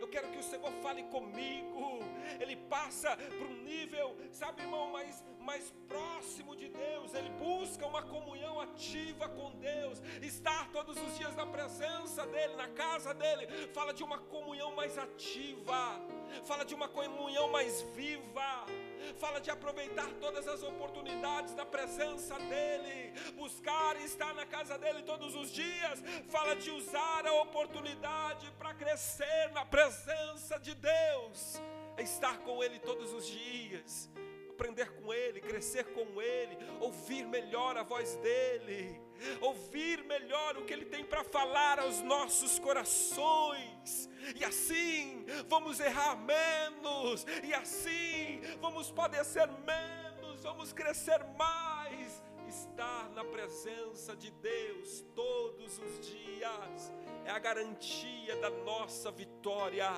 eu 0.00 0.08
quero 0.08 0.28
que 0.28 0.38
o 0.38 0.42
Senhor 0.42 0.70
fale 0.82 1.02
comigo. 1.04 2.00
Ele 2.40 2.56
passa 2.56 3.16
para 3.16 3.46
um 3.46 3.62
nível, 3.62 4.16
sabe, 4.32 4.62
irmão, 4.62 4.90
mais, 4.90 5.24
mais 5.40 5.72
próximo 5.88 6.54
de 6.54 6.68
Deus. 6.68 7.14
Ele 7.14 7.30
busca 7.30 7.86
uma 7.86 8.02
comunhão 8.02 8.60
ativa 8.60 9.28
com 9.28 9.50
Deus, 9.56 10.00
estar 10.22 10.70
todos 10.70 10.96
os 11.00 11.16
dias 11.16 11.34
na 11.34 11.46
presença 11.46 12.26
dEle, 12.26 12.56
na 12.56 12.68
casa 12.68 13.14
dEle. 13.14 13.46
Fala 13.72 13.92
de 13.92 14.02
uma 14.02 14.18
comunhão 14.18 14.74
mais 14.74 14.98
ativa, 14.98 16.00
fala 16.44 16.64
de 16.64 16.74
uma 16.74 16.88
comunhão 16.88 17.48
mais 17.48 17.82
viva 17.94 18.66
fala 19.14 19.40
de 19.40 19.50
aproveitar 19.50 20.08
todas 20.20 20.46
as 20.48 20.62
oportunidades 20.62 21.54
da 21.54 21.64
presença 21.64 22.38
dEle, 22.38 23.12
buscar 23.34 23.96
e 24.00 24.04
estar 24.04 24.34
na 24.34 24.46
casa 24.46 24.78
dEle 24.78 25.02
todos 25.02 25.34
os 25.34 25.50
dias, 25.50 26.02
fala 26.28 26.54
de 26.56 26.70
usar 26.70 27.26
a 27.26 27.32
oportunidade 27.42 28.50
para 28.58 28.74
crescer 28.74 29.50
na 29.52 29.64
presença 29.64 30.58
de 30.58 30.74
Deus, 30.74 31.60
estar 31.98 32.38
com 32.38 32.62
Ele 32.62 32.78
todos 32.78 33.12
os 33.12 33.26
dias, 33.26 34.10
aprender 34.56 34.90
com 34.92 35.12
Ele, 35.12 35.38
crescer 35.40 35.84
com 35.92 36.20
Ele, 36.20 36.56
ouvir 36.80 37.26
melhor 37.26 37.76
a 37.76 37.82
voz 37.82 38.16
dEle, 38.16 38.98
ouvir 39.40 40.02
melhor 40.04 40.56
o 40.56 40.64
que 40.64 40.72
Ele 40.72 40.86
tem 40.86 41.04
para 41.04 41.22
falar 41.22 41.78
aos 41.78 42.00
nossos 42.00 42.58
corações 42.58 44.08
e 44.34 44.44
assim 44.44 45.24
vamos 45.46 45.78
errar 45.78 46.16
menos, 46.16 47.24
e 47.44 47.52
assim 47.54 48.40
vamos 48.60 48.90
padecer 48.90 49.48
menos, 49.64 50.42
vamos 50.42 50.72
crescer 50.72 51.22
mais. 51.38 52.24
Estar 52.48 53.10
na 53.10 53.24
presença 53.24 54.14
de 54.14 54.30
Deus 54.30 55.04
todos 55.16 55.80
os 55.80 56.06
dias 56.06 56.92
é 57.24 57.30
a 57.30 57.38
garantia 57.40 58.36
da 58.36 58.50
nossa 58.50 59.10
vitória. 59.10 59.90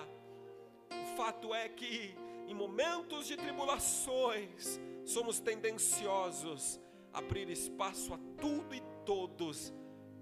O 0.90 1.16
fato 1.16 1.54
é 1.54 1.68
que 1.68 2.16
em 2.48 2.54
momentos 2.54 3.26
de 3.26 3.36
tribulações 3.36 4.80
somos 5.04 5.38
tendenciosos 5.38 6.80
a 7.12 7.18
abrir 7.18 7.48
espaço 7.50 8.14
a 8.14 8.18
tudo 8.40 8.74
e 8.74 8.82
todos, 9.04 9.72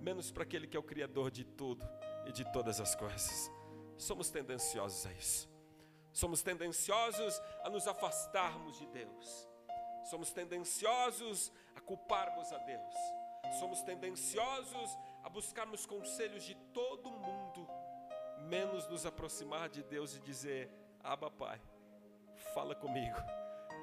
menos 0.01 0.31
para 0.31 0.43
aquele 0.43 0.67
que 0.67 0.77
é 0.77 0.81
o 0.81 0.83
Criador 0.83 1.31
de 1.31 1.45
tudo 1.45 1.87
e 2.27 2.33
de 2.33 2.45
todas 2.53 2.81
as 2.81 2.95
coisas 2.95 3.51
somos 3.97 4.31
tendenciosos 4.31 5.07
a 5.07 5.12
isso. 5.12 5.49
Somos 6.12 6.43
tendenciosos 6.43 7.41
a 7.62 7.71
nos 7.71 7.87
afastarmos 7.87 8.79
de 8.79 8.87
Deus. 8.87 9.49
Somos 10.05 10.33
tendenciosos 10.33 11.53
a 11.75 11.81
culparmos 11.81 12.53
a 12.53 12.59
Deus. 12.59 12.95
Somos 13.59 13.83
tendenciosos 13.83 14.99
a 15.23 15.29
buscarmos 15.29 15.87
conselhos 15.87 16.45
de 16.45 16.55
todo 16.73 17.11
mundo, 17.11 17.69
menos 18.49 18.89
nos 18.89 19.05
aproximar 19.05 19.69
de 19.69 19.83
Deus 19.83 20.17
e 20.17 20.21
dizer: 20.21 20.71
Aba, 21.03 21.31
Pai, 21.31 21.61
fala 22.57 22.75
comigo, 22.75 23.19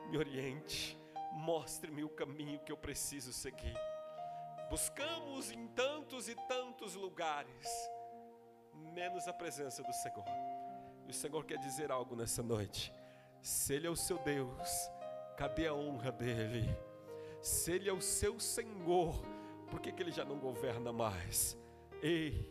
me 0.09 0.17
oriente, 0.17 0.99
mostre-me 1.31 2.03
o 2.03 2.09
caminho 2.09 2.59
que 2.61 2.71
eu 2.71 2.75
preciso 2.75 3.31
seguir. 3.31 3.77
Buscamos 4.67 5.51
em 5.51 5.67
tantos 5.67 6.27
e 6.27 6.33
tantos 6.47 6.95
lugares 6.95 7.67
menos 8.73 9.27
a 9.27 9.33
presença 9.33 9.83
do 9.83 9.93
Senhor. 9.93 10.25
E 11.05 11.11
o 11.11 11.13
Senhor 11.13 11.45
quer 11.45 11.59
dizer 11.59 11.91
algo 11.91 12.15
nessa 12.15 12.41
noite. 12.41 12.91
Se 13.43 13.75
Ele 13.75 13.85
é 13.85 13.91
o 13.91 13.95
seu 13.95 14.17
Deus, 14.17 14.89
cadê 15.37 15.67
a 15.67 15.73
honra 15.75 16.11
dele? 16.11 16.67
Se 17.43 17.73
Ele 17.73 17.87
é 17.87 17.93
o 17.93 18.01
seu 18.01 18.39
Senhor, 18.39 19.23
por 19.69 19.81
que, 19.81 19.91
que 19.91 20.01
Ele 20.01 20.11
já 20.11 20.25
não 20.25 20.39
governa 20.39 20.91
mais? 20.91 21.55
Ei, 22.01 22.43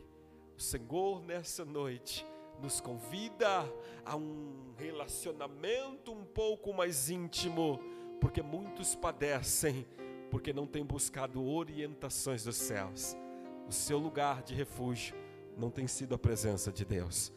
o 0.56 0.61
Senhor 0.61 1.20
nessa 1.20 1.64
noite 1.64 2.24
nos 2.60 2.80
convida 2.80 3.70
a 4.04 4.16
um 4.16 4.72
relacionamento 4.76 6.12
um 6.12 6.24
pouco 6.24 6.72
mais 6.72 7.10
íntimo, 7.10 7.80
porque 8.20 8.42
muitos 8.42 8.94
padecem 8.94 9.86
porque 10.30 10.52
não 10.52 10.66
têm 10.66 10.82
buscado 10.82 11.44
orientações 11.44 12.44
dos 12.44 12.56
céus. 12.56 13.14
O 13.68 13.72
seu 13.72 13.98
lugar 13.98 14.42
de 14.42 14.54
refúgio 14.54 15.14
não 15.58 15.70
tem 15.70 15.86
sido 15.86 16.14
a 16.14 16.18
presença 16.18 16.72
de 16.72 16.84
Deus, 16.84 17.30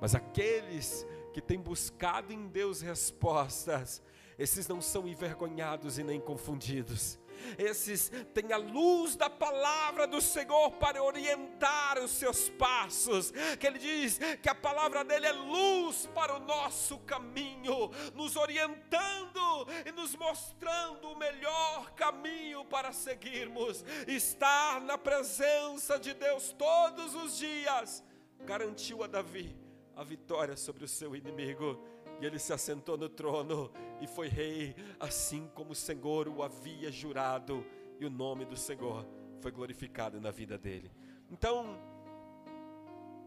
mas 0.00 0.14
aqueles 0.14 1.04
que 1.32 1.40
têm 1.40 1.58
buscado 1.58 2.32
em 2.32 2.46
Deus 2.46 2.80
respostas, 2.80 4.00
esses 4.38 4.68
não 4.68 4.80
são 4.80 5.08
envergonhados 5.08 5.98
e 5.98 6.04
nem 6.04 6.20
confundidos 6.20 7.18
esses 7.58 8.10
têm 8.34 8.52
a 8.52 8.56
luz 8.56 9.16
da 9.16 9.30
palavra 9.30 10.06
do 10.06 10.20
Senhor 10.20 10.72
para 10.72 11.02
orientar 11.02 11.98
os 11.98 12.10
seus 12.10 12.48
passos. 12.50 13.32
Que 13.58 13.66
ele 13.66 13.78
diz 13.78 14.18
que 14.42 14.48
a 14.48 14.54
palavra 14.54 15.04
dele 15.04 15.26
é 15.26 15.32
luz 15.32 16.08
para 16.14 16.36
o 16.36 16.40
nosso 16.40 16.98
caminho, 17.00 17.90
nos 18.14 18.36
orientando 18.36 19.66
e 19.86 19.92
nos 19.92 20.14
mostrando 20.16 21.08
o 21.08 21.18
melhor 21.18 21.92
caminho 21.92 22.64
para 22.64 22.92
seguirmos. 22.92 23.84
Estar 24.06 24.80
na 24.80 24.98
presença 24.98 25.98
de 25.98 26.14
Deus 26.14 26.52
todos 26.52 27.14
os 27.14 27.38
dias 27.38 28.02
garantiu 28.44 29.02
a 29.02 29.06
Davi 29.06 29.68
a 29.98 30.04
vitória 30.04 30.56
sobre 30.56 30.84
o 30.84 30.88
seu 30.88 31.16
inimigo 31.16 31.84
e 32.20 32.26
ele 32.26 32.38
se 32.38 32.52
assentou 32.52 32.96
no 32.96 33.08
trono 33.08 33.70
e 34.00 34.06
foi 34.06 34.28
rei, 34.28 34.74
assim 34.98 35.48
como 35.54 35.72
o 35.72 35.74
Senhor 35.74 36.28
o 36.28 36.42
havia 36.42 36.90
jurado, 36.90 37.64
e 38.00 38.04
o 38.04 38.10
nome 38.10 38.44
do 38.44 38.56
Senhor 38.56 39.06
foi 39.40 39.50
glorificado 39.50 40.20
na 40.20 40.30
vida 40.30 40.56
dele. 40.56 40.90
Então, 41.30 41.78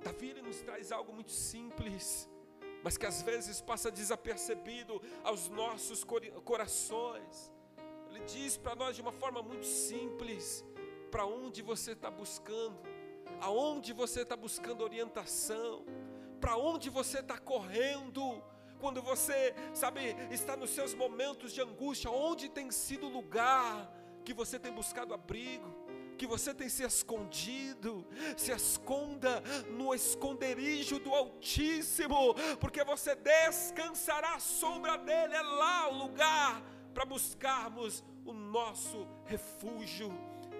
Davi 0.04 0.34
nos 0.41 0.62
traz 0.62 0.91
algo 0.91 1.13
muito 1.13 1.32
simples, 1.32 2.30
mas 2.84 2.97
que 2.97 3.06
às 3.06 3.21
vezes 3.21 3.62
passa 3.62 3.91
desapercebido 3.91 5.01
aos 5.23 5.47
nossos 5.49 6.04
corações. 6.43 7.51
Ele 8.10 8.21
diz 8.25 8.58
para 8.58 8.75
nós 8.75 8.95
de 8.95 9.01
uma 9.01 9.12
forma 9.12 9.41
muito 9.41 9.65
simples: 9.65 10.65
para 11.10 11.25
onde 11.25 11.62
você 11.62 11.91
está 11.91 12.10
buscando, 12.10 12.80
aonde 13.39 13.93
você 13.93 14.21
está 14.21 14.36
buscando 14.36 14.84
orientação, 14.84 15.86
para 16.39 16.58
onde 16.58 16.89
você 16.89 17.19
está 17.19 17.38
correndo 17.38 18.41
quando 18.81 18.99
você, 19.01 19.53
sabe, 19.73 20.15
está 20.31 20.57
nos 20.57 20.71
seus 20.71 20.93
momentos 20.95 21.53
de 21.53 21.61
angústia, 21.61 22.09
onde 22.09 22.49
tem 22.49 22.71
sido 22.71 23.05
o 23.05 23.09
lugar 23.09 23.93
que 24.25 24.33
você 24.33 24.57
tem 24.57 24.73
buscado 24.73 25.13
abrigo, 25.13 25.69
que 26.17 26.25
você 26.25 26.51
tem 26.53 26.67
se 26.67 26.83
escondido, 26.83 28.05
se 28.35 28.51
esconda 28.51 29.41
no 29.69 29.93
esconderijo 29.93 30.99
do 30.99 31.13
Altíssimo, 31.13 32.33
porque 32.59 32.83
você 32.83 33.15
descansará 33.15 34.35
à 34.35 34.39
sombra 34.39 34.97
dele, 34.97 35.35
é 35.35 35.41
lá 35.41 35.89
o 35.89 35.97
lugar 35.97 36.63
para 36.93 37.05
buscarmos 37.05 38.03
o 38.25 38.33
nosso 38.33 39.07
refúgio. 39.25 40.11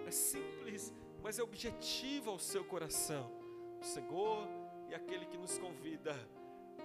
É 0.06 0.12
simples, 0.12 0.94
mas 1.24 1.40
é 1.40 1.44
objetivo 1.44 2.30
ao 2.30 2.40
seu 2.40 2.64
coração. 2.64 3.32
O 3.80 3.84
Senhor 3.84 4.48
é 4.90 4.96
aquele 4.96 5.26
que 5.26 5.38
nos 5.38 5.58
convida 5.58 6.16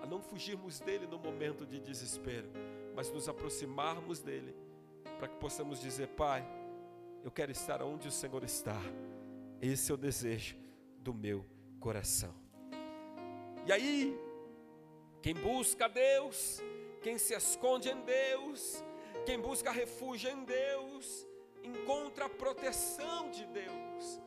a 0.02 0.06
não 0.06 0.20
fugirmos 0.20 0.80
dele 0.80 1.06
no 1.06 1.18
momento 1.18 1.66
de 1.66 1.80
desespero, 1.80 2.48
mas 2.94 3.10
nos 3.10 3.28
aproximarmos 3.28 4.20
dele, 4.20 4.54
para 5.18 5.28
que 5.28 5.36
possamos 5.36 5.80
dizer: 5.80 6.08
Pai, 6.08 6.46
eu 7.24 7.30
quero 7.30 7.52
estar 7.52 7.82
onde 7.82 8.08
o 8.08 8.12
Senhor 8.12 8.42
está. 8.44 8.80
Esse 9.60 9.90
é 9.90 9.94
o 9.94 9.98
desejo 9.98 10.56
do 10.98 11.12
meu 11.12 11.44
coração. 11.80 12.34
E 13.66 13.72
aí, 13.72 14.16
quem 15.22 15.34
busca 15.34 15.88
Deus, 15.88 16.62
quem 17.02 17.18
se 17.18 17.34
esconde 17.34 17.88
em 17.88 18.00
Deus, 18.02 18.84
quem 19.24 19.40
busca 19.40 19.70
refúgio 19.72 20.30
em 20.30 20.44
Deus, 20.44 21.26
encontra 21.64 22.26
a 22.26 22.28
proteção 22.28 23.30
de 23.30 23.44
Deus. 23.46 24.20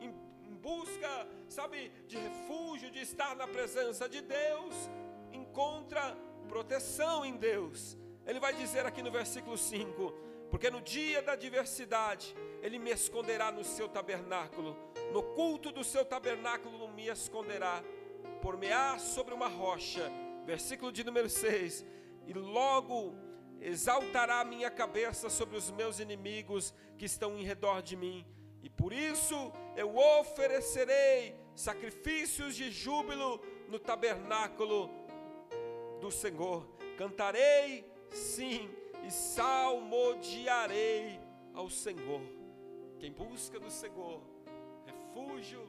Em 0.00 0.54
busca, 0.54 1.28
sabe, 1.48 1.90
de 2.06 2.16
refúgio, 2.16 2.90
de 2.90 3.00
estar 3.00 3.36
na 3.36 3.46
presença 3.46 4.08
de 4.08 4.20
Deus, 4.20 4.74
encontra 5.58 6.16
proteção 6.48 7.26
em 7.26 7.36
Deus. 7.36 7.98
Ele 8.24 8.38
vai 8.38 8.54
dizer 8.54 8.86
aqui 8.86 9.02
no 9.02 9.10
versículo 9.10 9.58
5: 9.58 10.14
Porque 10.52 10.70
no 10.70 10.80
dia 10.80 11.20
da 11.20 11.32
adversidade, 11.32 12.32
Ele 12.62 12.78
me 12.78 12.92
esconderá 12.92 13.50
no 13.50 13.64
seu 13.64 13.88
tabernáculo, 13.88 14.76
no 15.12 15.20
culto 15.34 15.72
do 15.72 15.82
seu 15.82 16.04
tabernáculo 16.04 16.86
me 16.88 17.08
esconderá, 17.08 17.82
por-me-á 18.40 18.98
sobre 18.98 19.34
uma 19.34 19.48
rocha. 19.48 20.08
Versículo 20.46 20.92
de 20.92 21.02
número 21.02 21.28
6: 21.28 21.84
E 22.24 22.32
logo 22.32 23.16
exaltará 23.60 24.44
minha 24.44 24.70
cabeça 24.70 25.28
sobre 25.28 25.56
os 25.56 25.72
meus 25.72 25.98
inimigos 25.98 26.72
que 26.96 27.04
estão 27.04 27.36
em 27.36 27.42
redor 27.42 27.82
de 27.82 27.96
mim, 27.96 28.24
e 28.62 28.70
por 28.70 28.92
isso 28.92 29.52
eu 29.74 29.96
oferecerei 29.96 31.34
sacrifícios 31.56 32.54
de 32.54 32.70
júbilo 32.70 33.40
no 33.68 33.80
tabernáculo 33.80 34.88
do 36.00 36.10
Senhor. 36.10 36.66
Cantarei, 36.96 37.84
sim, 38.10 38.68
e 39.06 39.10
salmodiarei 39.10 41.20
ao 41.54 41.70
Senhor. 41.70 42.20
Quem 42.98 43.12
busca 43.12 43.60
do 43.60 43.70
Senhor 43.70 44.20
refúgio, 45.18 45.66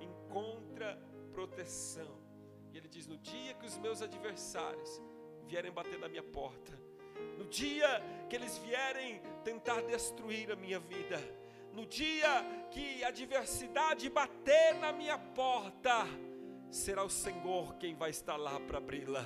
encontra 0.00 0.98
proteção. 1.32 2.18
E 2.72 2.78
ele 2.78 2.88
diz: 2.88 3.06
No 3.06 3.18
dia 3.18 3.54
que 3.54 3.66
os 3.66 3.78
meus 3.78 4.02
adversários 4.02 5.00
vierem 5.46 5.70
bater 5.70 5.98
na 5.98 6.08
minha 6.08 6.22
porta, 6.22 6.72
no 7.38 7.44
dia 7.44 8.02
que 8.28 8.36
eles 8.36 8.58
vierem 8.58 9.20
tentar 9.44 9.82
destruir 9.82 10.50
a 10.50 10.56
minha 10.56 10.78
vida, 10.78 11.18
no 11.72 11.86
dia 11.86 12.28
que 12.70 13.04
a 13.04 13.08
adversidade 13.08 14.08
bater 14.08 14.74
na 14.76 14.92
minha 14.92 15.18
porta, 15.18 16.06
será 16.70 17.04
o 17.04 17.10
Senhor 17.10 17.74
quem 17.76 17.94
vai 17.94 18.10
estar 18.10 18.36
lá 18.36 18.58
para 18.60 18.78
abri-la 18.78 19.24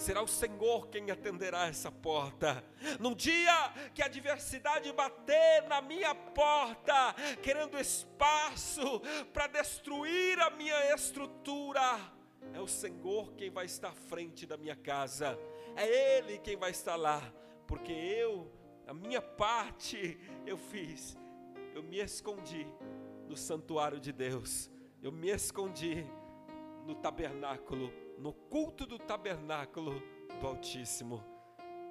será 0.00 0.22
o 0.22 0.26
Senhor 0.26 0.88
quem 0.88 1.10
atenderá 1.10 1.66
essa 1.66 1.92
porta. 1.92 2.64
No 2.98 3.14
dia 3.14 3.72
que 3.94 4.02
a 4.02 4.06
adversidade 4.06 4.90
bater 4.92 5.62
na 5.68 5.82
minha 5.82 6.14
porta, 6.14 7.14
querendo 7.42 7.78
espaço 7.78 9.00
para 9.32 9.46
destruir 9.46 10.40
a 10.40 10.50
minha 10.50 10.94
estrutura, 10.94 12.00
é 12.54 12.60
o 12.60 12.66
Senhor 12.66 13.34
quem 13.34 13.50
vai 13.50 13.66
estar 13.66 13.90
à 13.90 13.94
frente 13.94 14.46
da 14.46 14.56
minha 14.56 14.74
casa, 14.74 15.38
é 15.76 16.18
Ele 16.18 16.38
quem 16.38 16.56
vai 16.56 16.70
estar 16.70 16.96
lá, 16.96 17.22
porque 17.66 17.92
eu, 17.92 18.50
a 18.86 18.94
minha 18.94 19.20
parte, 19.20 20.18
eu 20.46 20.56
fiz, 20.56 21.16
eu 21.74 21.82
me 21.82 21.98
escondi 21.98 22.66
no 23.28 23.36
santuário 23.36 24.00
de 24.00 24.12
Deus, 24.12 24.70
eu 25.02 25.12
me 25.12 25.28
escondi 25.28 26.06
no 26.86 26.94
tabernáculo 26.94 27.92
no 28.20 28.34
culto 28.34 28.86
do 28.86 28.98
tabernáculo 28.98 30.02
do 30.38 30.46
Altíssimo. 30.46 31.24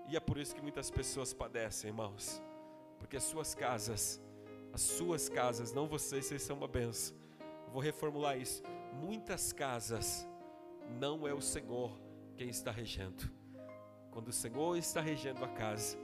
E 0.07 0.15
é 0.15 0.19
por 0.19 0.37
isso 0.37 0.55
que 0.55 0.61
muitas 0.61 0.89
pessoas 0.91 1.33
padecem, 1.33 1.89
irmãos, 1.89 2.41
porque 2.99 3.17
as 3.17 3.23
suas 3.23 3.55
casas, 3.55 4.21
as 4.71 4.81
suas 4.81 5.27
casas, 5.27 5.73
não 5.73 5.87
vocês, 5.87 6.25
vocês 6.25 6.43
são 6.43 6.57
uma 6.57 6.67
benção. 6.67 7.17
Vou 7.71 7.81
reformular 7.81 8.37
isso. 8.37 8.61
Muitas 8.93 9.51
casas 9.51 10.27
não 10.99 11.27
é 11.27 11.33
o 11.33 11.41
Senhor 11.41 11.99
quem 12.35 12.49
está 12.49 12.71
regendo. 12.71 13.29
Quando 14.11 14.29
o 14.29 14.33
Senhor 14.33 14.77
está 14.77 15.01
regendo 15.01 15.43
a 15.43 15.47
casa, 15.47 15.97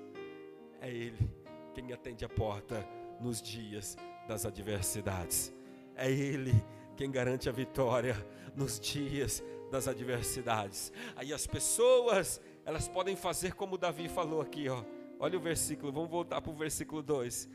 é 0.81 0.89
Ele 0.89 1.31
quem 1.73 1.91
atende 1.93 2.25
a 2.25 2.29
porta 2.29 2.87
nos 3.19 3.41
dias 3.41 3.95
das 4.27 4.45
adversidades. 4.45 5.53
É 5.95 6.11
Ele 6.11 6.53
quem 6.95 7.11
garante 7.11 7.49
a 7.49 7.51
vitória 7.51 8.15
nos 8.55 8.79
dias 8.79 9.43
das 9.75 9.89
adversidades. 9.89 10.91
Aí 11.17 11.33
as 11.33 11.45
pessoas, 11.45 12.39
elas 12.63 12.87
podem 12.87 13.15
fazer 13.15 13.53
como 13.55 13.77
Davi 13.77 14.07
falou 14.07 14.41
aqui, 14.41 14.69
ó. 14.69 14.83
Olha 15.19 15.37
o 15.37 15.41
versículo, 15.41 15.91
vamos 15.91 16.09
voltar 16.09 16.41
para 16.41 16.51
o 16.51 16.55
versículo 16.55 17.03
2. 17.03 17.49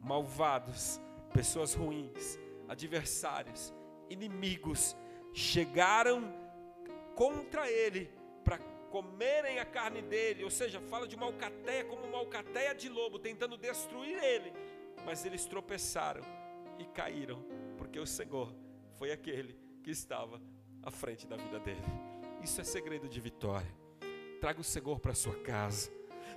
Malvados, 0.00 1.00
pessoas 1.32 1.72
ruins, 1.72 2.36
adversários, 2.68 3.72
inimigos, 4.10 4.96
chegaram 5.32 6.34
contra 7.14 7.70
ele 7.70 8.10
para 8.42 8.58
comerem 8.90 9.60
a 9.60 9.64
carne 9.64 10.02
dele, 10.02 10.42
ou 10.42 10.50
seja, 10.50 10.80
fala 10.80 11.06
de 11.06 11.14
uma 11.14 11.26
alcateia 11.26 11.84
como 11.84 12.04
uma 12.04 12.18
alcateia 12.18 12.74
de 12.74 12.88
lobo, 12.88 13.20
tentando 13.20 13.56
destruir 13.56 14.20
ele, 14.20 14.52
mas 15.06 15.24
eles 15.24 15.46
tropeçaram 15.46 16.22
e 16.76 16.84
caíram, 16.86 17.44
porque 17.78 18.00
o 18.00 18.06
Senhor 18.06 18.52
foi 18.98 19.12
aquele 19.12 19.56
que 19.84 19.92
estava 19.92 20.40
à 20.82 20.90
frente 20.90 21.26
da 21.26 21.36
vida 21.36 21.58
dele. 21.60 21.82
Isso 22.42 22.60
é 22.60 22.64
segredo 22.64 23.08
de 23.08 23.20
vitória. 23.20 23.70
Traga 24.40 24.60
o 24.60 24.64
Senhor 24.64 24.98
para 24.98 25.14
sua 25.14 25.34
casa. 25.36 25.90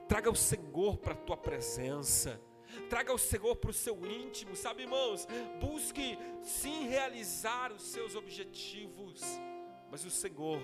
Traga 0.08 0.30
o 0.30 0.36
Senhor 0.36 0.98
para 0.98 1.14
a 1.14 1.18
tua 1.18 1.38
presença. 1.38 2.40
Traga 2.90 3.14
o 3.14 3.18
Senhor 3.18 3.56
para 3.56 3.72
o 3.72 3.74
seu 3.74 4.06
íntimo, 4.06 4.56
sabe, 4.56 4.84
irmãos? 4.84 5.28
Busque 5.60 6.18
sim 6.42 6.88
realizar 6.88 7.72
os 7.72 7.82
seus 7.82 8.16
objetivos, 8.16 9.22
mas 9.90 10.04
o 10.04 10.10
Senhor 10.10 10.60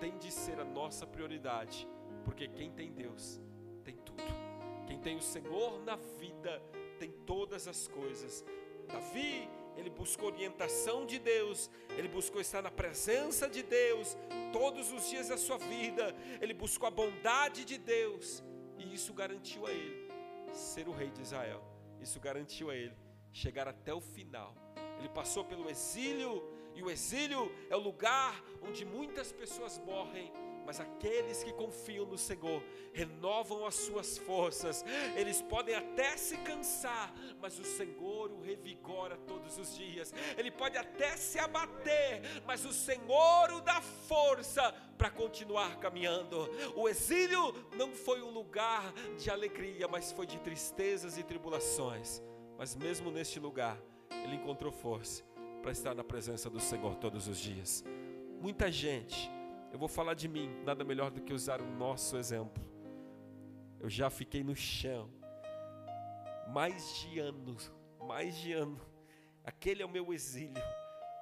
tem 0.00 0.16
de 0.18 0.30
ser 0.30 0.60
a 0.60 0.64
nossa 0.64 1.06
prioridade, 1.06 1.88
porque 2.24 2.46
quem 2.48 2.70
tem 2.70 2.92
Deus 2.92 3.40
tem 3.82 3.96
tudo. 3.96 4.22
Quem 4.86 4.98
tem 4.98 5.16
o 5.16 5.22
Senhor 5.22 5.82
na 5.82 5.96
vida 5.96 6.62
tem 6.98 7.10
todas 7.26 7.66
as 7.66 7.88
coisas. 7.88 8.44
Davi, 8.88 9.48
ele 9.76 9.90
buscou 9.90 10.28
orientação 10.28 11.04
de 11.04 11.18
Deus, 11.18 11.70
ele 11.96 12.08
buscou 12.08 12.40
estar 12.40 12.62
na 12.62 12.70
presença 12.70 13.48
de 13.48 13.62
Deus 13.62 14.16
todos 14.52 14.92
os 14.92 15.08
dias 15.08 15.28
da 15.28 15.36
sua 15.36 15.58
vida, 15.58 16.14
ele 16.40 16.54
buscou 16.54 16.86
a 16.86 16.90
bondade 16.90 17.64
de 17.64 17.78
Deus, 17.78 18.42
e 18.78 18.94
isso 18.94 19.12
garantiu 19.12 19.66
a 19.66 19.72
ele 19.72 20.08
ser 20.52 20.88
o 20.88 20.92
rei 20.92 21.10
de 21.10 21.22
Israel. 21.22 21.62
Isso 22.00 22.20
garantiu 22.20 22.70
a 22.70 22.76
ele 22.76 22.96
chegar 23.32 23.66
até 23.66 23.92
o 23.92 24.00
final. 24.00 24.54
Ele 24.98 25.08
passou 25.08 25.44
pelo 25.44 25.68
exílio, 25.68 26.42
e 26.74 26.82
o 26.82 26.90
exílio 26.90 27.52
é 27.70 27.76
o 27.76 27.80
lugar 27.80 28.42
onde 28.62 28.84
muitas 28.84 29.32
pessoas 29.32 29.78
morrem 29.78 30.32
mas 30.66 30.80
aqueles 30.80 31.42
que 31.42 31.52
confiam 31.52 32.06
no 32.06 32.16
Senhor 32.16 32.62
renovam 32.92 33.66
as 33.66 33.74
suas 33.74 34.18
forças. 34.18 34.84
Eles 35.16 35.42
podem 35.42 35.74
até 35.74 36.16
se 36.16 36.36
cansar, 36.38 37.14
mas 37.40 37.58
o 37.58 37.64
Senhor 37.64 38.32
o 38.32 38.40
revigora 38.40 39.16
todos 39.16 39.58
os 39.58 39.74
dias. 39.74 40.12
Ele 40.36 40.50
pode 40.50 40.76
até 40.76 41.16
se 41.16 41.38
abater, 41.38 42.22
mas 42.46 42.64
o 42.64 42.72
Senhor 42.72 43.52
o 43.52 43.60
dá 43.60 43.80
força 43.80 44.72
para 44.96 45.10
continuar 45.10 45.78
caminhando. 45.78 46.48
O 46.74 46.88
exílio 46.88 47.52
não 47.76 47.92
foi 47.92 48.22
um 48.22 48.30
lugar 48.30 48.92
de 49.18 49.30
alegria, 49.30 49.86
mas 49.88 50.12
foi 50.12 50.26
de 50.26 50.38
tristezas 50.40 51.18
e 51.18 51.22
tribulações. 51.22 52.22
Mas 52.56 52.74
mesmo 52.74 53.10
neste 53.10 53.38
lugar, 53.40 53.78
ele 54.24 54.36
encontrou 54.36 54.72
força 54.72 55.24
para 55.60 55.72
estar 55.72 55.94
na 55.94 56.04
presença 56.04 56.48
do 56.48 56.60
Senhor 56.60 56.94
todos 56.96 57.26
os 57.26 57.38
dias. 57.38 57.84
Muita 58.40 58.70
gente 58.70 59.30
eu 59.74 59.78
vou 59.78 59.88
falar 59.88 60.14
de 60.14 60.28
mim, 60.28 60.62
nada 60.62 60.84
melhor 60.84 61.10
do 61.10 61.20
que 61.20 61.32
usar 61.32 61.60
o 61.60 61.66
nosso 61.66 62.16
exemplo. 62.16 62.62
Eu 63.80 63.90
já 63.90 64.08
fiquei 64.08 64.44
no 64.44 64.54
chão, 64.54 65.10
mais 66.46 67.00
de 67.00 67.18
anos, 67.18 67.72
mais 68.06 68.36
de 68.36 68.52
ano. 68.52 68.80
Aquele 69.42 69.82
é 69.82 69.84
o 69.84 69.88
meu 69.88 70.14
exílio. 70.14 70.62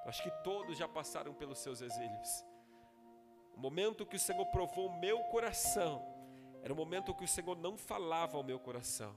Acho 0.05 0.21
que 0.21 0.29
todos 0.43 0.77
já 0.77 0.87
passaram 0.87 1.33
pelos 1.33 1.57
seus 1.57 1.81
exílios. 1.81 2.45
O 3.55 3.59
momento 3.59 4.05
que 4.05 4.17
o 4.17 4.19
Senhor 4.19 4.45
provou 4.51 4.85
o 4.85 4.99
meu 4.99 5.17
coração, 5.31 6.05
era 6.61 6.71
o 6.71 6.75
momento 6.75 7.15
que 7.15 7.23
o 7.23 7.27
Senhor 7.27 7.57
não 7.57 7.75
falava 7.75 8.37
ao 8.37 8.43
meu 8.43 8.59
coração. 8.59 9.15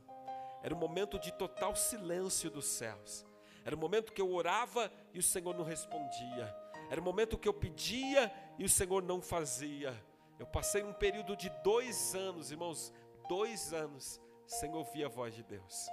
Era 0.63 0.75
o 0.75 0.79
momento 0.79 1.19
de 1.19 1.31
total 1.31 1.77
silêncio 1.77 2.51
dos 2.51 2.65
céus. 2.65 3.23
Era 3.67 3.77
o 3.77 3.79
momento 3.79 4.15
que 4.15 4.23
eu 4.23 4.33
orava 4.33 4.91
e 5.13 5.19
o 5.19 5.23
Senhor 5.23 5.55
não 5.55 5.63
respondia. 5.63 6.66
Era 6.91 7.01
o 7.01 7.05
momento 7.05 7.39
que 7.39 7.49
eu 7.49 7.55
pedia 7.55 8.33
e 8.59 8.65
o 8.65 8.69
Senhor 8.69 9.03
não 9.03 9.21
fazia. 9.21 9.95
Eu 10.39 10.47
passei 10.47 10.83
um 10.83 10.93
período 10.93 11.37
de 11.37 11.49
dois 11.63 12.15
anos, 12.15 12.51
irmãos, 12.51 12.93
dois 13.29 13.73
anos, 13.73 14.21
sem 14.47 14.75
ouvir 14.75 15.05
a 15.05 15.09
voz 15.09 15.35
de 15.35 15.43
Deus, 15.43 15.89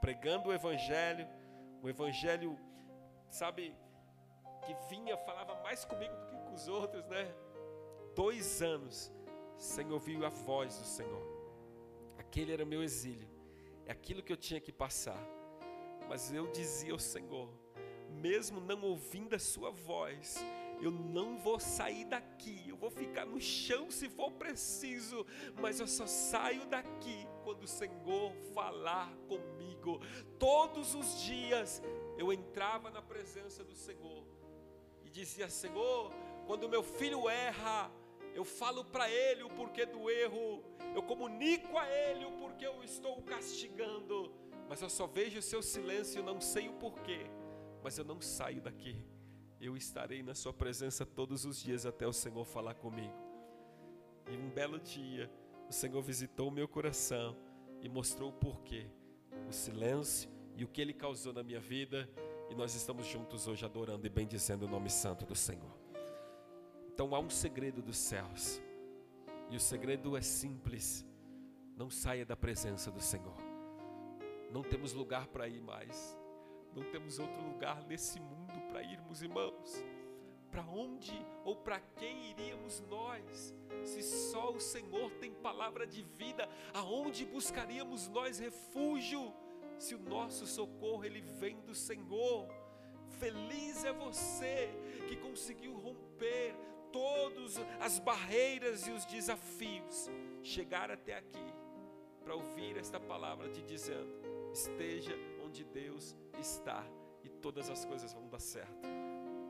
pregando 0.00 0.48
o 0.48 0.52
Evangelho, 0.52 1.26
o 1.82 1.88
Evangelho, 1.88 2.58
sabe, 3.30 3.74
que 4.64 4.74
vinha, 4.88 5.16
falava 5.16 5.60
mais 5.62 5.84
comigo 5.84 6.14
do 6.14 6.26
que 6.26 6.36
com 6.36 6.54
os 6.54 6.68
outros, 6.68 7.06
né? 7.06 7.34
Dois 8.14 8.62
anos 8.62 9.12
sem 9.56 9.90
ouvir 9.90 10.22
a 10.24 10.28
voz 10.28 10.78
do 10.78 10.84
Senhor. 10.84 11.26
Aquele 12.18 12.52
era 12.52 12.64
o 12.64 12.66
meu 12.66 12.82
exílio, 12.82 13.28
é 13.86 13.92
aquilo 13.92 14.22
que 14.22 14.32
eu 14.32 14.36
tinha 14.36 14.60
que 14.60 14.72
passar. 14.72 15.20
Mas 16.08 16.32
eu 16.32 16.46
dizia 16.52 16.92
ao 16.92 16.98
Senhor, 16.98 17.48
mesmo 18.16 18.60
não 18.60 18.82
ouvindo 18.82 19.34
a 19.34 19.38
Sua 19.38 19.70
voz, 19.70 20.36
eu 20.80 20.90
não 20.90 21.38
vou 21.38 21.58
sair 21.58 22.04
daqui, 22.04 22.64
eu 22.68 22.76
vou 22.76 22.90
ficar 22.90 23.24
no 23.24 23.40
chão 23.40 23.90
se 23.90 24.08
for 24.08 24.30
preciso, 24.32 25.24
mas 25.60 25.80
eu 25.80 25.86
só 25.86 26.06
saio 26.06 26.66
daqui 26.66 27.26
quando 27.44 27.64
o 27.64 27.68
Senhor 27.68 28.32
falar 28.52 29.14
comigo. 29.28 30.00
Todos 30.38 30.94
os 30.94 31.22
dias 31.22 31.82
eu 32.18 32.32
entrava 32.32 32.90
na 32.90 33.00
presença 33.00 33.64
do 33.64 33.74
Senhor 33.74 34.26
e 35.04 35.10
dizia: 35.10 35.48
Senhor, 35.48 36.12
quando 36.46 36.68
meu 36.68 36.82
filho 36.82 37.28
erra, 37.28 37.90
eu 38.34 38.44
falo 38.44 38.84
para 38.84 39.10
ele 39.10 39.42
o 39.42 39.50
porquê 39.50 39.86
do 39.86 40.10
erro, 40.10 40.62
eu 40.94 41.02
comunico 41.02 41.78
a 41.78 41.88
ele 41.90 42.26
o 42.26 42.32
porquê 42.32 42.66
eu 42.66 42.84
estou 42.84 43.22
castigando, 43.22 44.30
mas 44.68 44.82
eu 44.82 44.90
só 44.90 45.06
vejo 45.06 45.38
o 45.38 45.42
seu 45.42 45.62
silêncio 45.62 46.20
e 46.20 46.22
não 46.22 46.38
sei 46.38 46.68
o 46.68 46.74
porquê, 46.74 47.26
mas 47.86 47.96
eu 47.98 48.04
não 48.04 48.20
saio 48.20 48.60
daqui 48.60 48.96
eu 49.60 49.76
estarei 49.76 50.22
na 50.22 50.34
Sua 50.34 50.52
presença 50.52 51.04
todos 51.04 51.44
os 51.44 51.60
dias 51.60 51.86
até 51.86 52.06
o 52.06 52.12
Senhor 52.12 52.44
falar 52.44 52.74
comigo. 52.74 53.14
E 54.30 54.36
um 54.36 54.50
belo 54.50 54.78
dia, 54.78 55.30
o 55.68 55.72
Senhor 55.72 56.00
visitou 56.02 56.48
o 56.48 56.50
meu 56.50 56.68
coração 56.68 57.36
e 57.80 57.88
mostrou 57.88 58.30
o 58.30 58.32
porquê, 58.32 58.86
o 59.48 59.52
silêncio 59.52 60.30
e 60.56 60.64
o 60.64 60.68
que 60.68 60.80
Ele 60.80 60.92
causou 60.92 61.32
na 61.32 61.42
minha 61.42 61.60
vida. 61.60 62.08
E 62.50 62.54
nós 62.54 62.74
estamos 62.74 63.06
juntos 63.06 63.48
hoje 63.48 63.64
adorando 63.64 64.06
e 64.06 64.10
bendizendo 64.10 64.66
o 64.66 64.68
nome 64.68 64.90
santo 64.90 65.24
do 65.24 65.34
Senhor. 65.34 65.76
Então 66.92 67.14
há 67.14 67.18
um 67.18 67.30
segredo 67.30 67.82
dos 67.82 67.96
céus, 67.96 68.60
e 69.50 69.56
o 69.56 69.60
segredo 69.60 70.16
é 70.16 70.22
simples: 70.22 71.04
não 71.76 71.90
saia 71.90 72.24
da 72.24 72.36
presença 72.36 72.90
do 72.90 73.00
Senhor. 73.00 73.36
Não 74.52 74.62
temos 74.62 74.92
lugar 74.92 75.26
para 75.26 75.48
ir 75.48 75.60
mais, 75.60 76.16
não 76.76 76.84
temos 76.90 77.18
outro 77.18 77.42
lugar 77.42 77.82
nesse 77.86 78.20
mundo 78.20 78.60
para 78.68 78.82
irmos, 78.82 79.22
irmãos? 79.22 79.82
Para 80.50 80.62
onde 80.62 81.14
ou 81.42 81.56
para 81.56 81.80
quem 81.80 82.30
iríamos 82.30 82.80
nós? 82.82 83.54
Se 83.82 84.02
só 84.02 84.50
o 84.50 84.60
Senhor 84.60 85.10
tem 85.12 85.32
palavra 85.32 85.86
de 85.86 86.02
vida, 86.02 86.46
aonde 86.74 87.24
buscaríamos 87.24 88.08
nós 88.08 88.38
refúgio? 88.38 89.32
Se 89.78 89.94
o 89.94 89.98
nosso 89.98 90.46
socorro 90.46 91.04
ele 91.04 91.22
vem 91.22 91.58
do 91.62 91.74
Senhor. 91.74 92.46
Feliz 93.18 93.82
é 93.84 93.92
você 93.92 94.68
que 95.08 95.16
conseguiu 95.16 95.74
romper 95.74 96.54
todas 96.92 97.56
as 97.80 97.98
barreiras 97.98 98.86
e 98.86 98.90
os 98.90 99.06
desafios, 99.06 100.10
chegar 100.42 100.90
até 100.90 101.16
aqui 101.16 101.54
para 102.22 102.34
ouvir 102.34 102.76
esta 102.76 102.98
palavra 102.98 103.48
te 103.48 103.62
dizendo: 103.62 104.12
esteja 104.52 105.16
onde 105.56 105.64
Deus 105.64 106.14
está 106.38 106.84
e 107.24 107.28
todas 107.30 107.70
as 107.70 107.84
coisas 107.86 108.12
vão 108.12 108.28
dar 108.28 108.40
certo. 108.40 108.86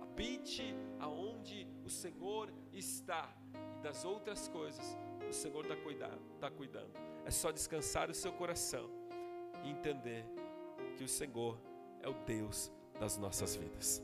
Habite 0.01 0.75
aonde 1.01 1.67
o 1.85 1.91
Senhor 1.91 2.53
está 2.73 3.35
e 3.75 3.83
das 3.83 4.05
outras 4.05 4.47
coisas 4.47 4.97
o 5.29 5.33
Senhor 5.33 5.65
está 5.65 5.77
cuidando, 5.77 6.23
está 6.35 6.49
cuidando. 6.49 6.93
É 7.25 7.31
só 7.31 7.51
descansar 7.51 8.09
o 8.09 8.15
seu 8.15 8.33
coração 8.33 8.89
e 9.65 9.71
entender 9.71 10.25
que 10.97 11.03
o 11.03 11.09
Senhor 11.09 11.59
é 12.01 12.09
o 12.09 12.15
Deus 12.25 12.71
das 13.01 13.17
nossas 13.17 13.57
vidas. 13.57 14.01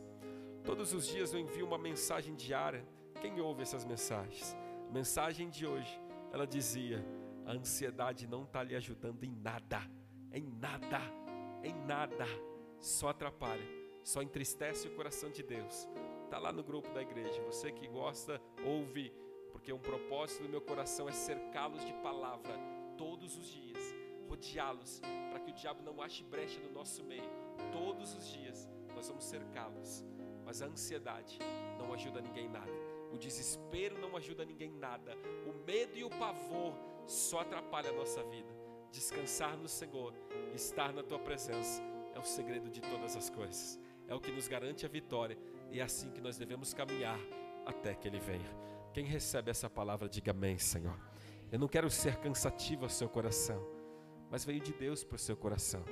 Todos 0.65 0.93
os 0.93 1.07
dias 1.07 1.33
eu 1.33 1.39
envio 1.39 1.67
uma 1.67 1.79
mensagem 1.79 2.35
diária. 2.35 2.85
Quem 3.21 3.41
ouve 3.41 3.63
essas 3.63 3.85
mensagens? 3.85 4.57
A 4.89 4.93
mensagem 4.93 5.49
de 5.49 5.65
hoje, 5.67 6.01
ela 6.33 6.47
dizia: 6.47 7.05
a 7.47 7.53
ansiedade 7.53 8.27
não 8.27 8.43
está 8.43 8.61
lhe 8.63 8.75
ajudando 8.75 9.23
em 9.23 9.31
nada, 9.31 9.81
em 10.33 10.43
nada, 10.43 11.01
em 11.63 11.75
nada 11.87 12.27
só 12.79 13.09
atrapalha, 13.09 13.65
só 14.03 14.23
entristece 14.23 14.89
o 14.89 14.95
coração 14.95 15.31
de 15.31 15.43
Deus. 15.43 15.89
Está 16.25 16.39
lá 16.39 16.53
no 16.53 16.65
grupo 16.65 16.93
da 16.93 17.03
igreja. 17.03 17.43
Você 17.43 17.71
que 17.71 17.87
gosta, 17.87 18.41
ouve, 18.65 19.13
porque 19.53 19.73
um 19.73 19.79
propósito 19.79 20.43
do 20.43 20.49
meu 20.49 20.61
coração 20.61 21.09
é 21.09 21.13
cercá-los 21.13 21.85
de 21.85 21.93
palavra 21.95 22.53
todos 22.97 23.37
os 23.37 23.47
dias, 23.47 23.95
rodeá-los, 24.29 25.01
para 25.31 25.41
que 25.41 25.51
o 25.51 25.55
diabo 25.55 25.83
não 25.83 26.03
ache 26.03 26.25
brecha 26.25 26.61
no 26.61 26.71
nosso 26.73 27.05
meio. 27.05 27.31
Todos 27.71 28.15
os 28.15 28.27
dias 28.27 28.69
nós 28.95 29.09
vamos 29.09 29.25
cercá-los. 29.25 30.05
Mas 30.45 30.61
a 30.61 30.67
ansiedade 30.67 31.39
não 31.79 31.93
ajuda 31.93 32.21
ninguém 32.21 32.49
nada. 32.49 32.73
O 33.13 33.19
desespero 33.19 33.99
não 34.01 34.17
ajuda 34.17 34.45
ninguém 34.45 34.73
nada. 34.73 35.17
O 35.47 35.53
medo 35.65 35.97
e 35.97 36.03
o 36.03 36.11
pavor 36.11 36.75
só 37.07 37.41
atrapalham 37.41 37.95
a 37.95 37.99
nossa 37.99 38.23
vida. 38.25 38.62
Descansar 38.93 39.57
no 39.57 39.69
Senhor, 39.69 40.13
estar 40.55 40.93
na 40.93 41.03
tua 41.03 41.19
presença 41.19 41.83
é 42.15 42.19
o 42.19 42.23
segredo 42.23 42.69
de 42.69 42.83
todas 42.83 43.17
as 43.17 43.31
coisas. 43.31 43.81
É 44.07 44.15
o 44.15 44.21
que 44.21 44.31
nos 44.31 44.47
garante 44.47 44.85
a 44.85 44.89
vitória. 44.89 45.39
E 45.71 45.81
é 45.81 45.83
assim 45.83 46.11
que 46.11 46.21
nós 46.21 46.37
devemos 46.37 46.75
caminhar 46.75 47.19
até 47.65 47.95
que 47.95 48.07
Ele 48.07 48.21
venha. 48.21 48.55
Quem 48.93 49.07
recebe 49.07 49.51
essa 49.51 49.71
palavra, 49.71 50.09
diga 50.09 50.33
amém, 50.33 50.59
Senhor. 50.59 50.99
Eu 51.51 51.59
não 51.59 51.69
quero 51.69 51.89
ser 51.89 52.17
cansativo 52.17 52.85
ao 52.85 52.91
seu 52.91 53.09
coração, 53.09 53.67
mas 54.31 54.45
veio 54.45 54.61
de 54.61 54.75
Deus 54.75 55.03
para 55.03 55.17
o 55.17 55.19
seu 55.19 55.37
coração. 55.37 55.83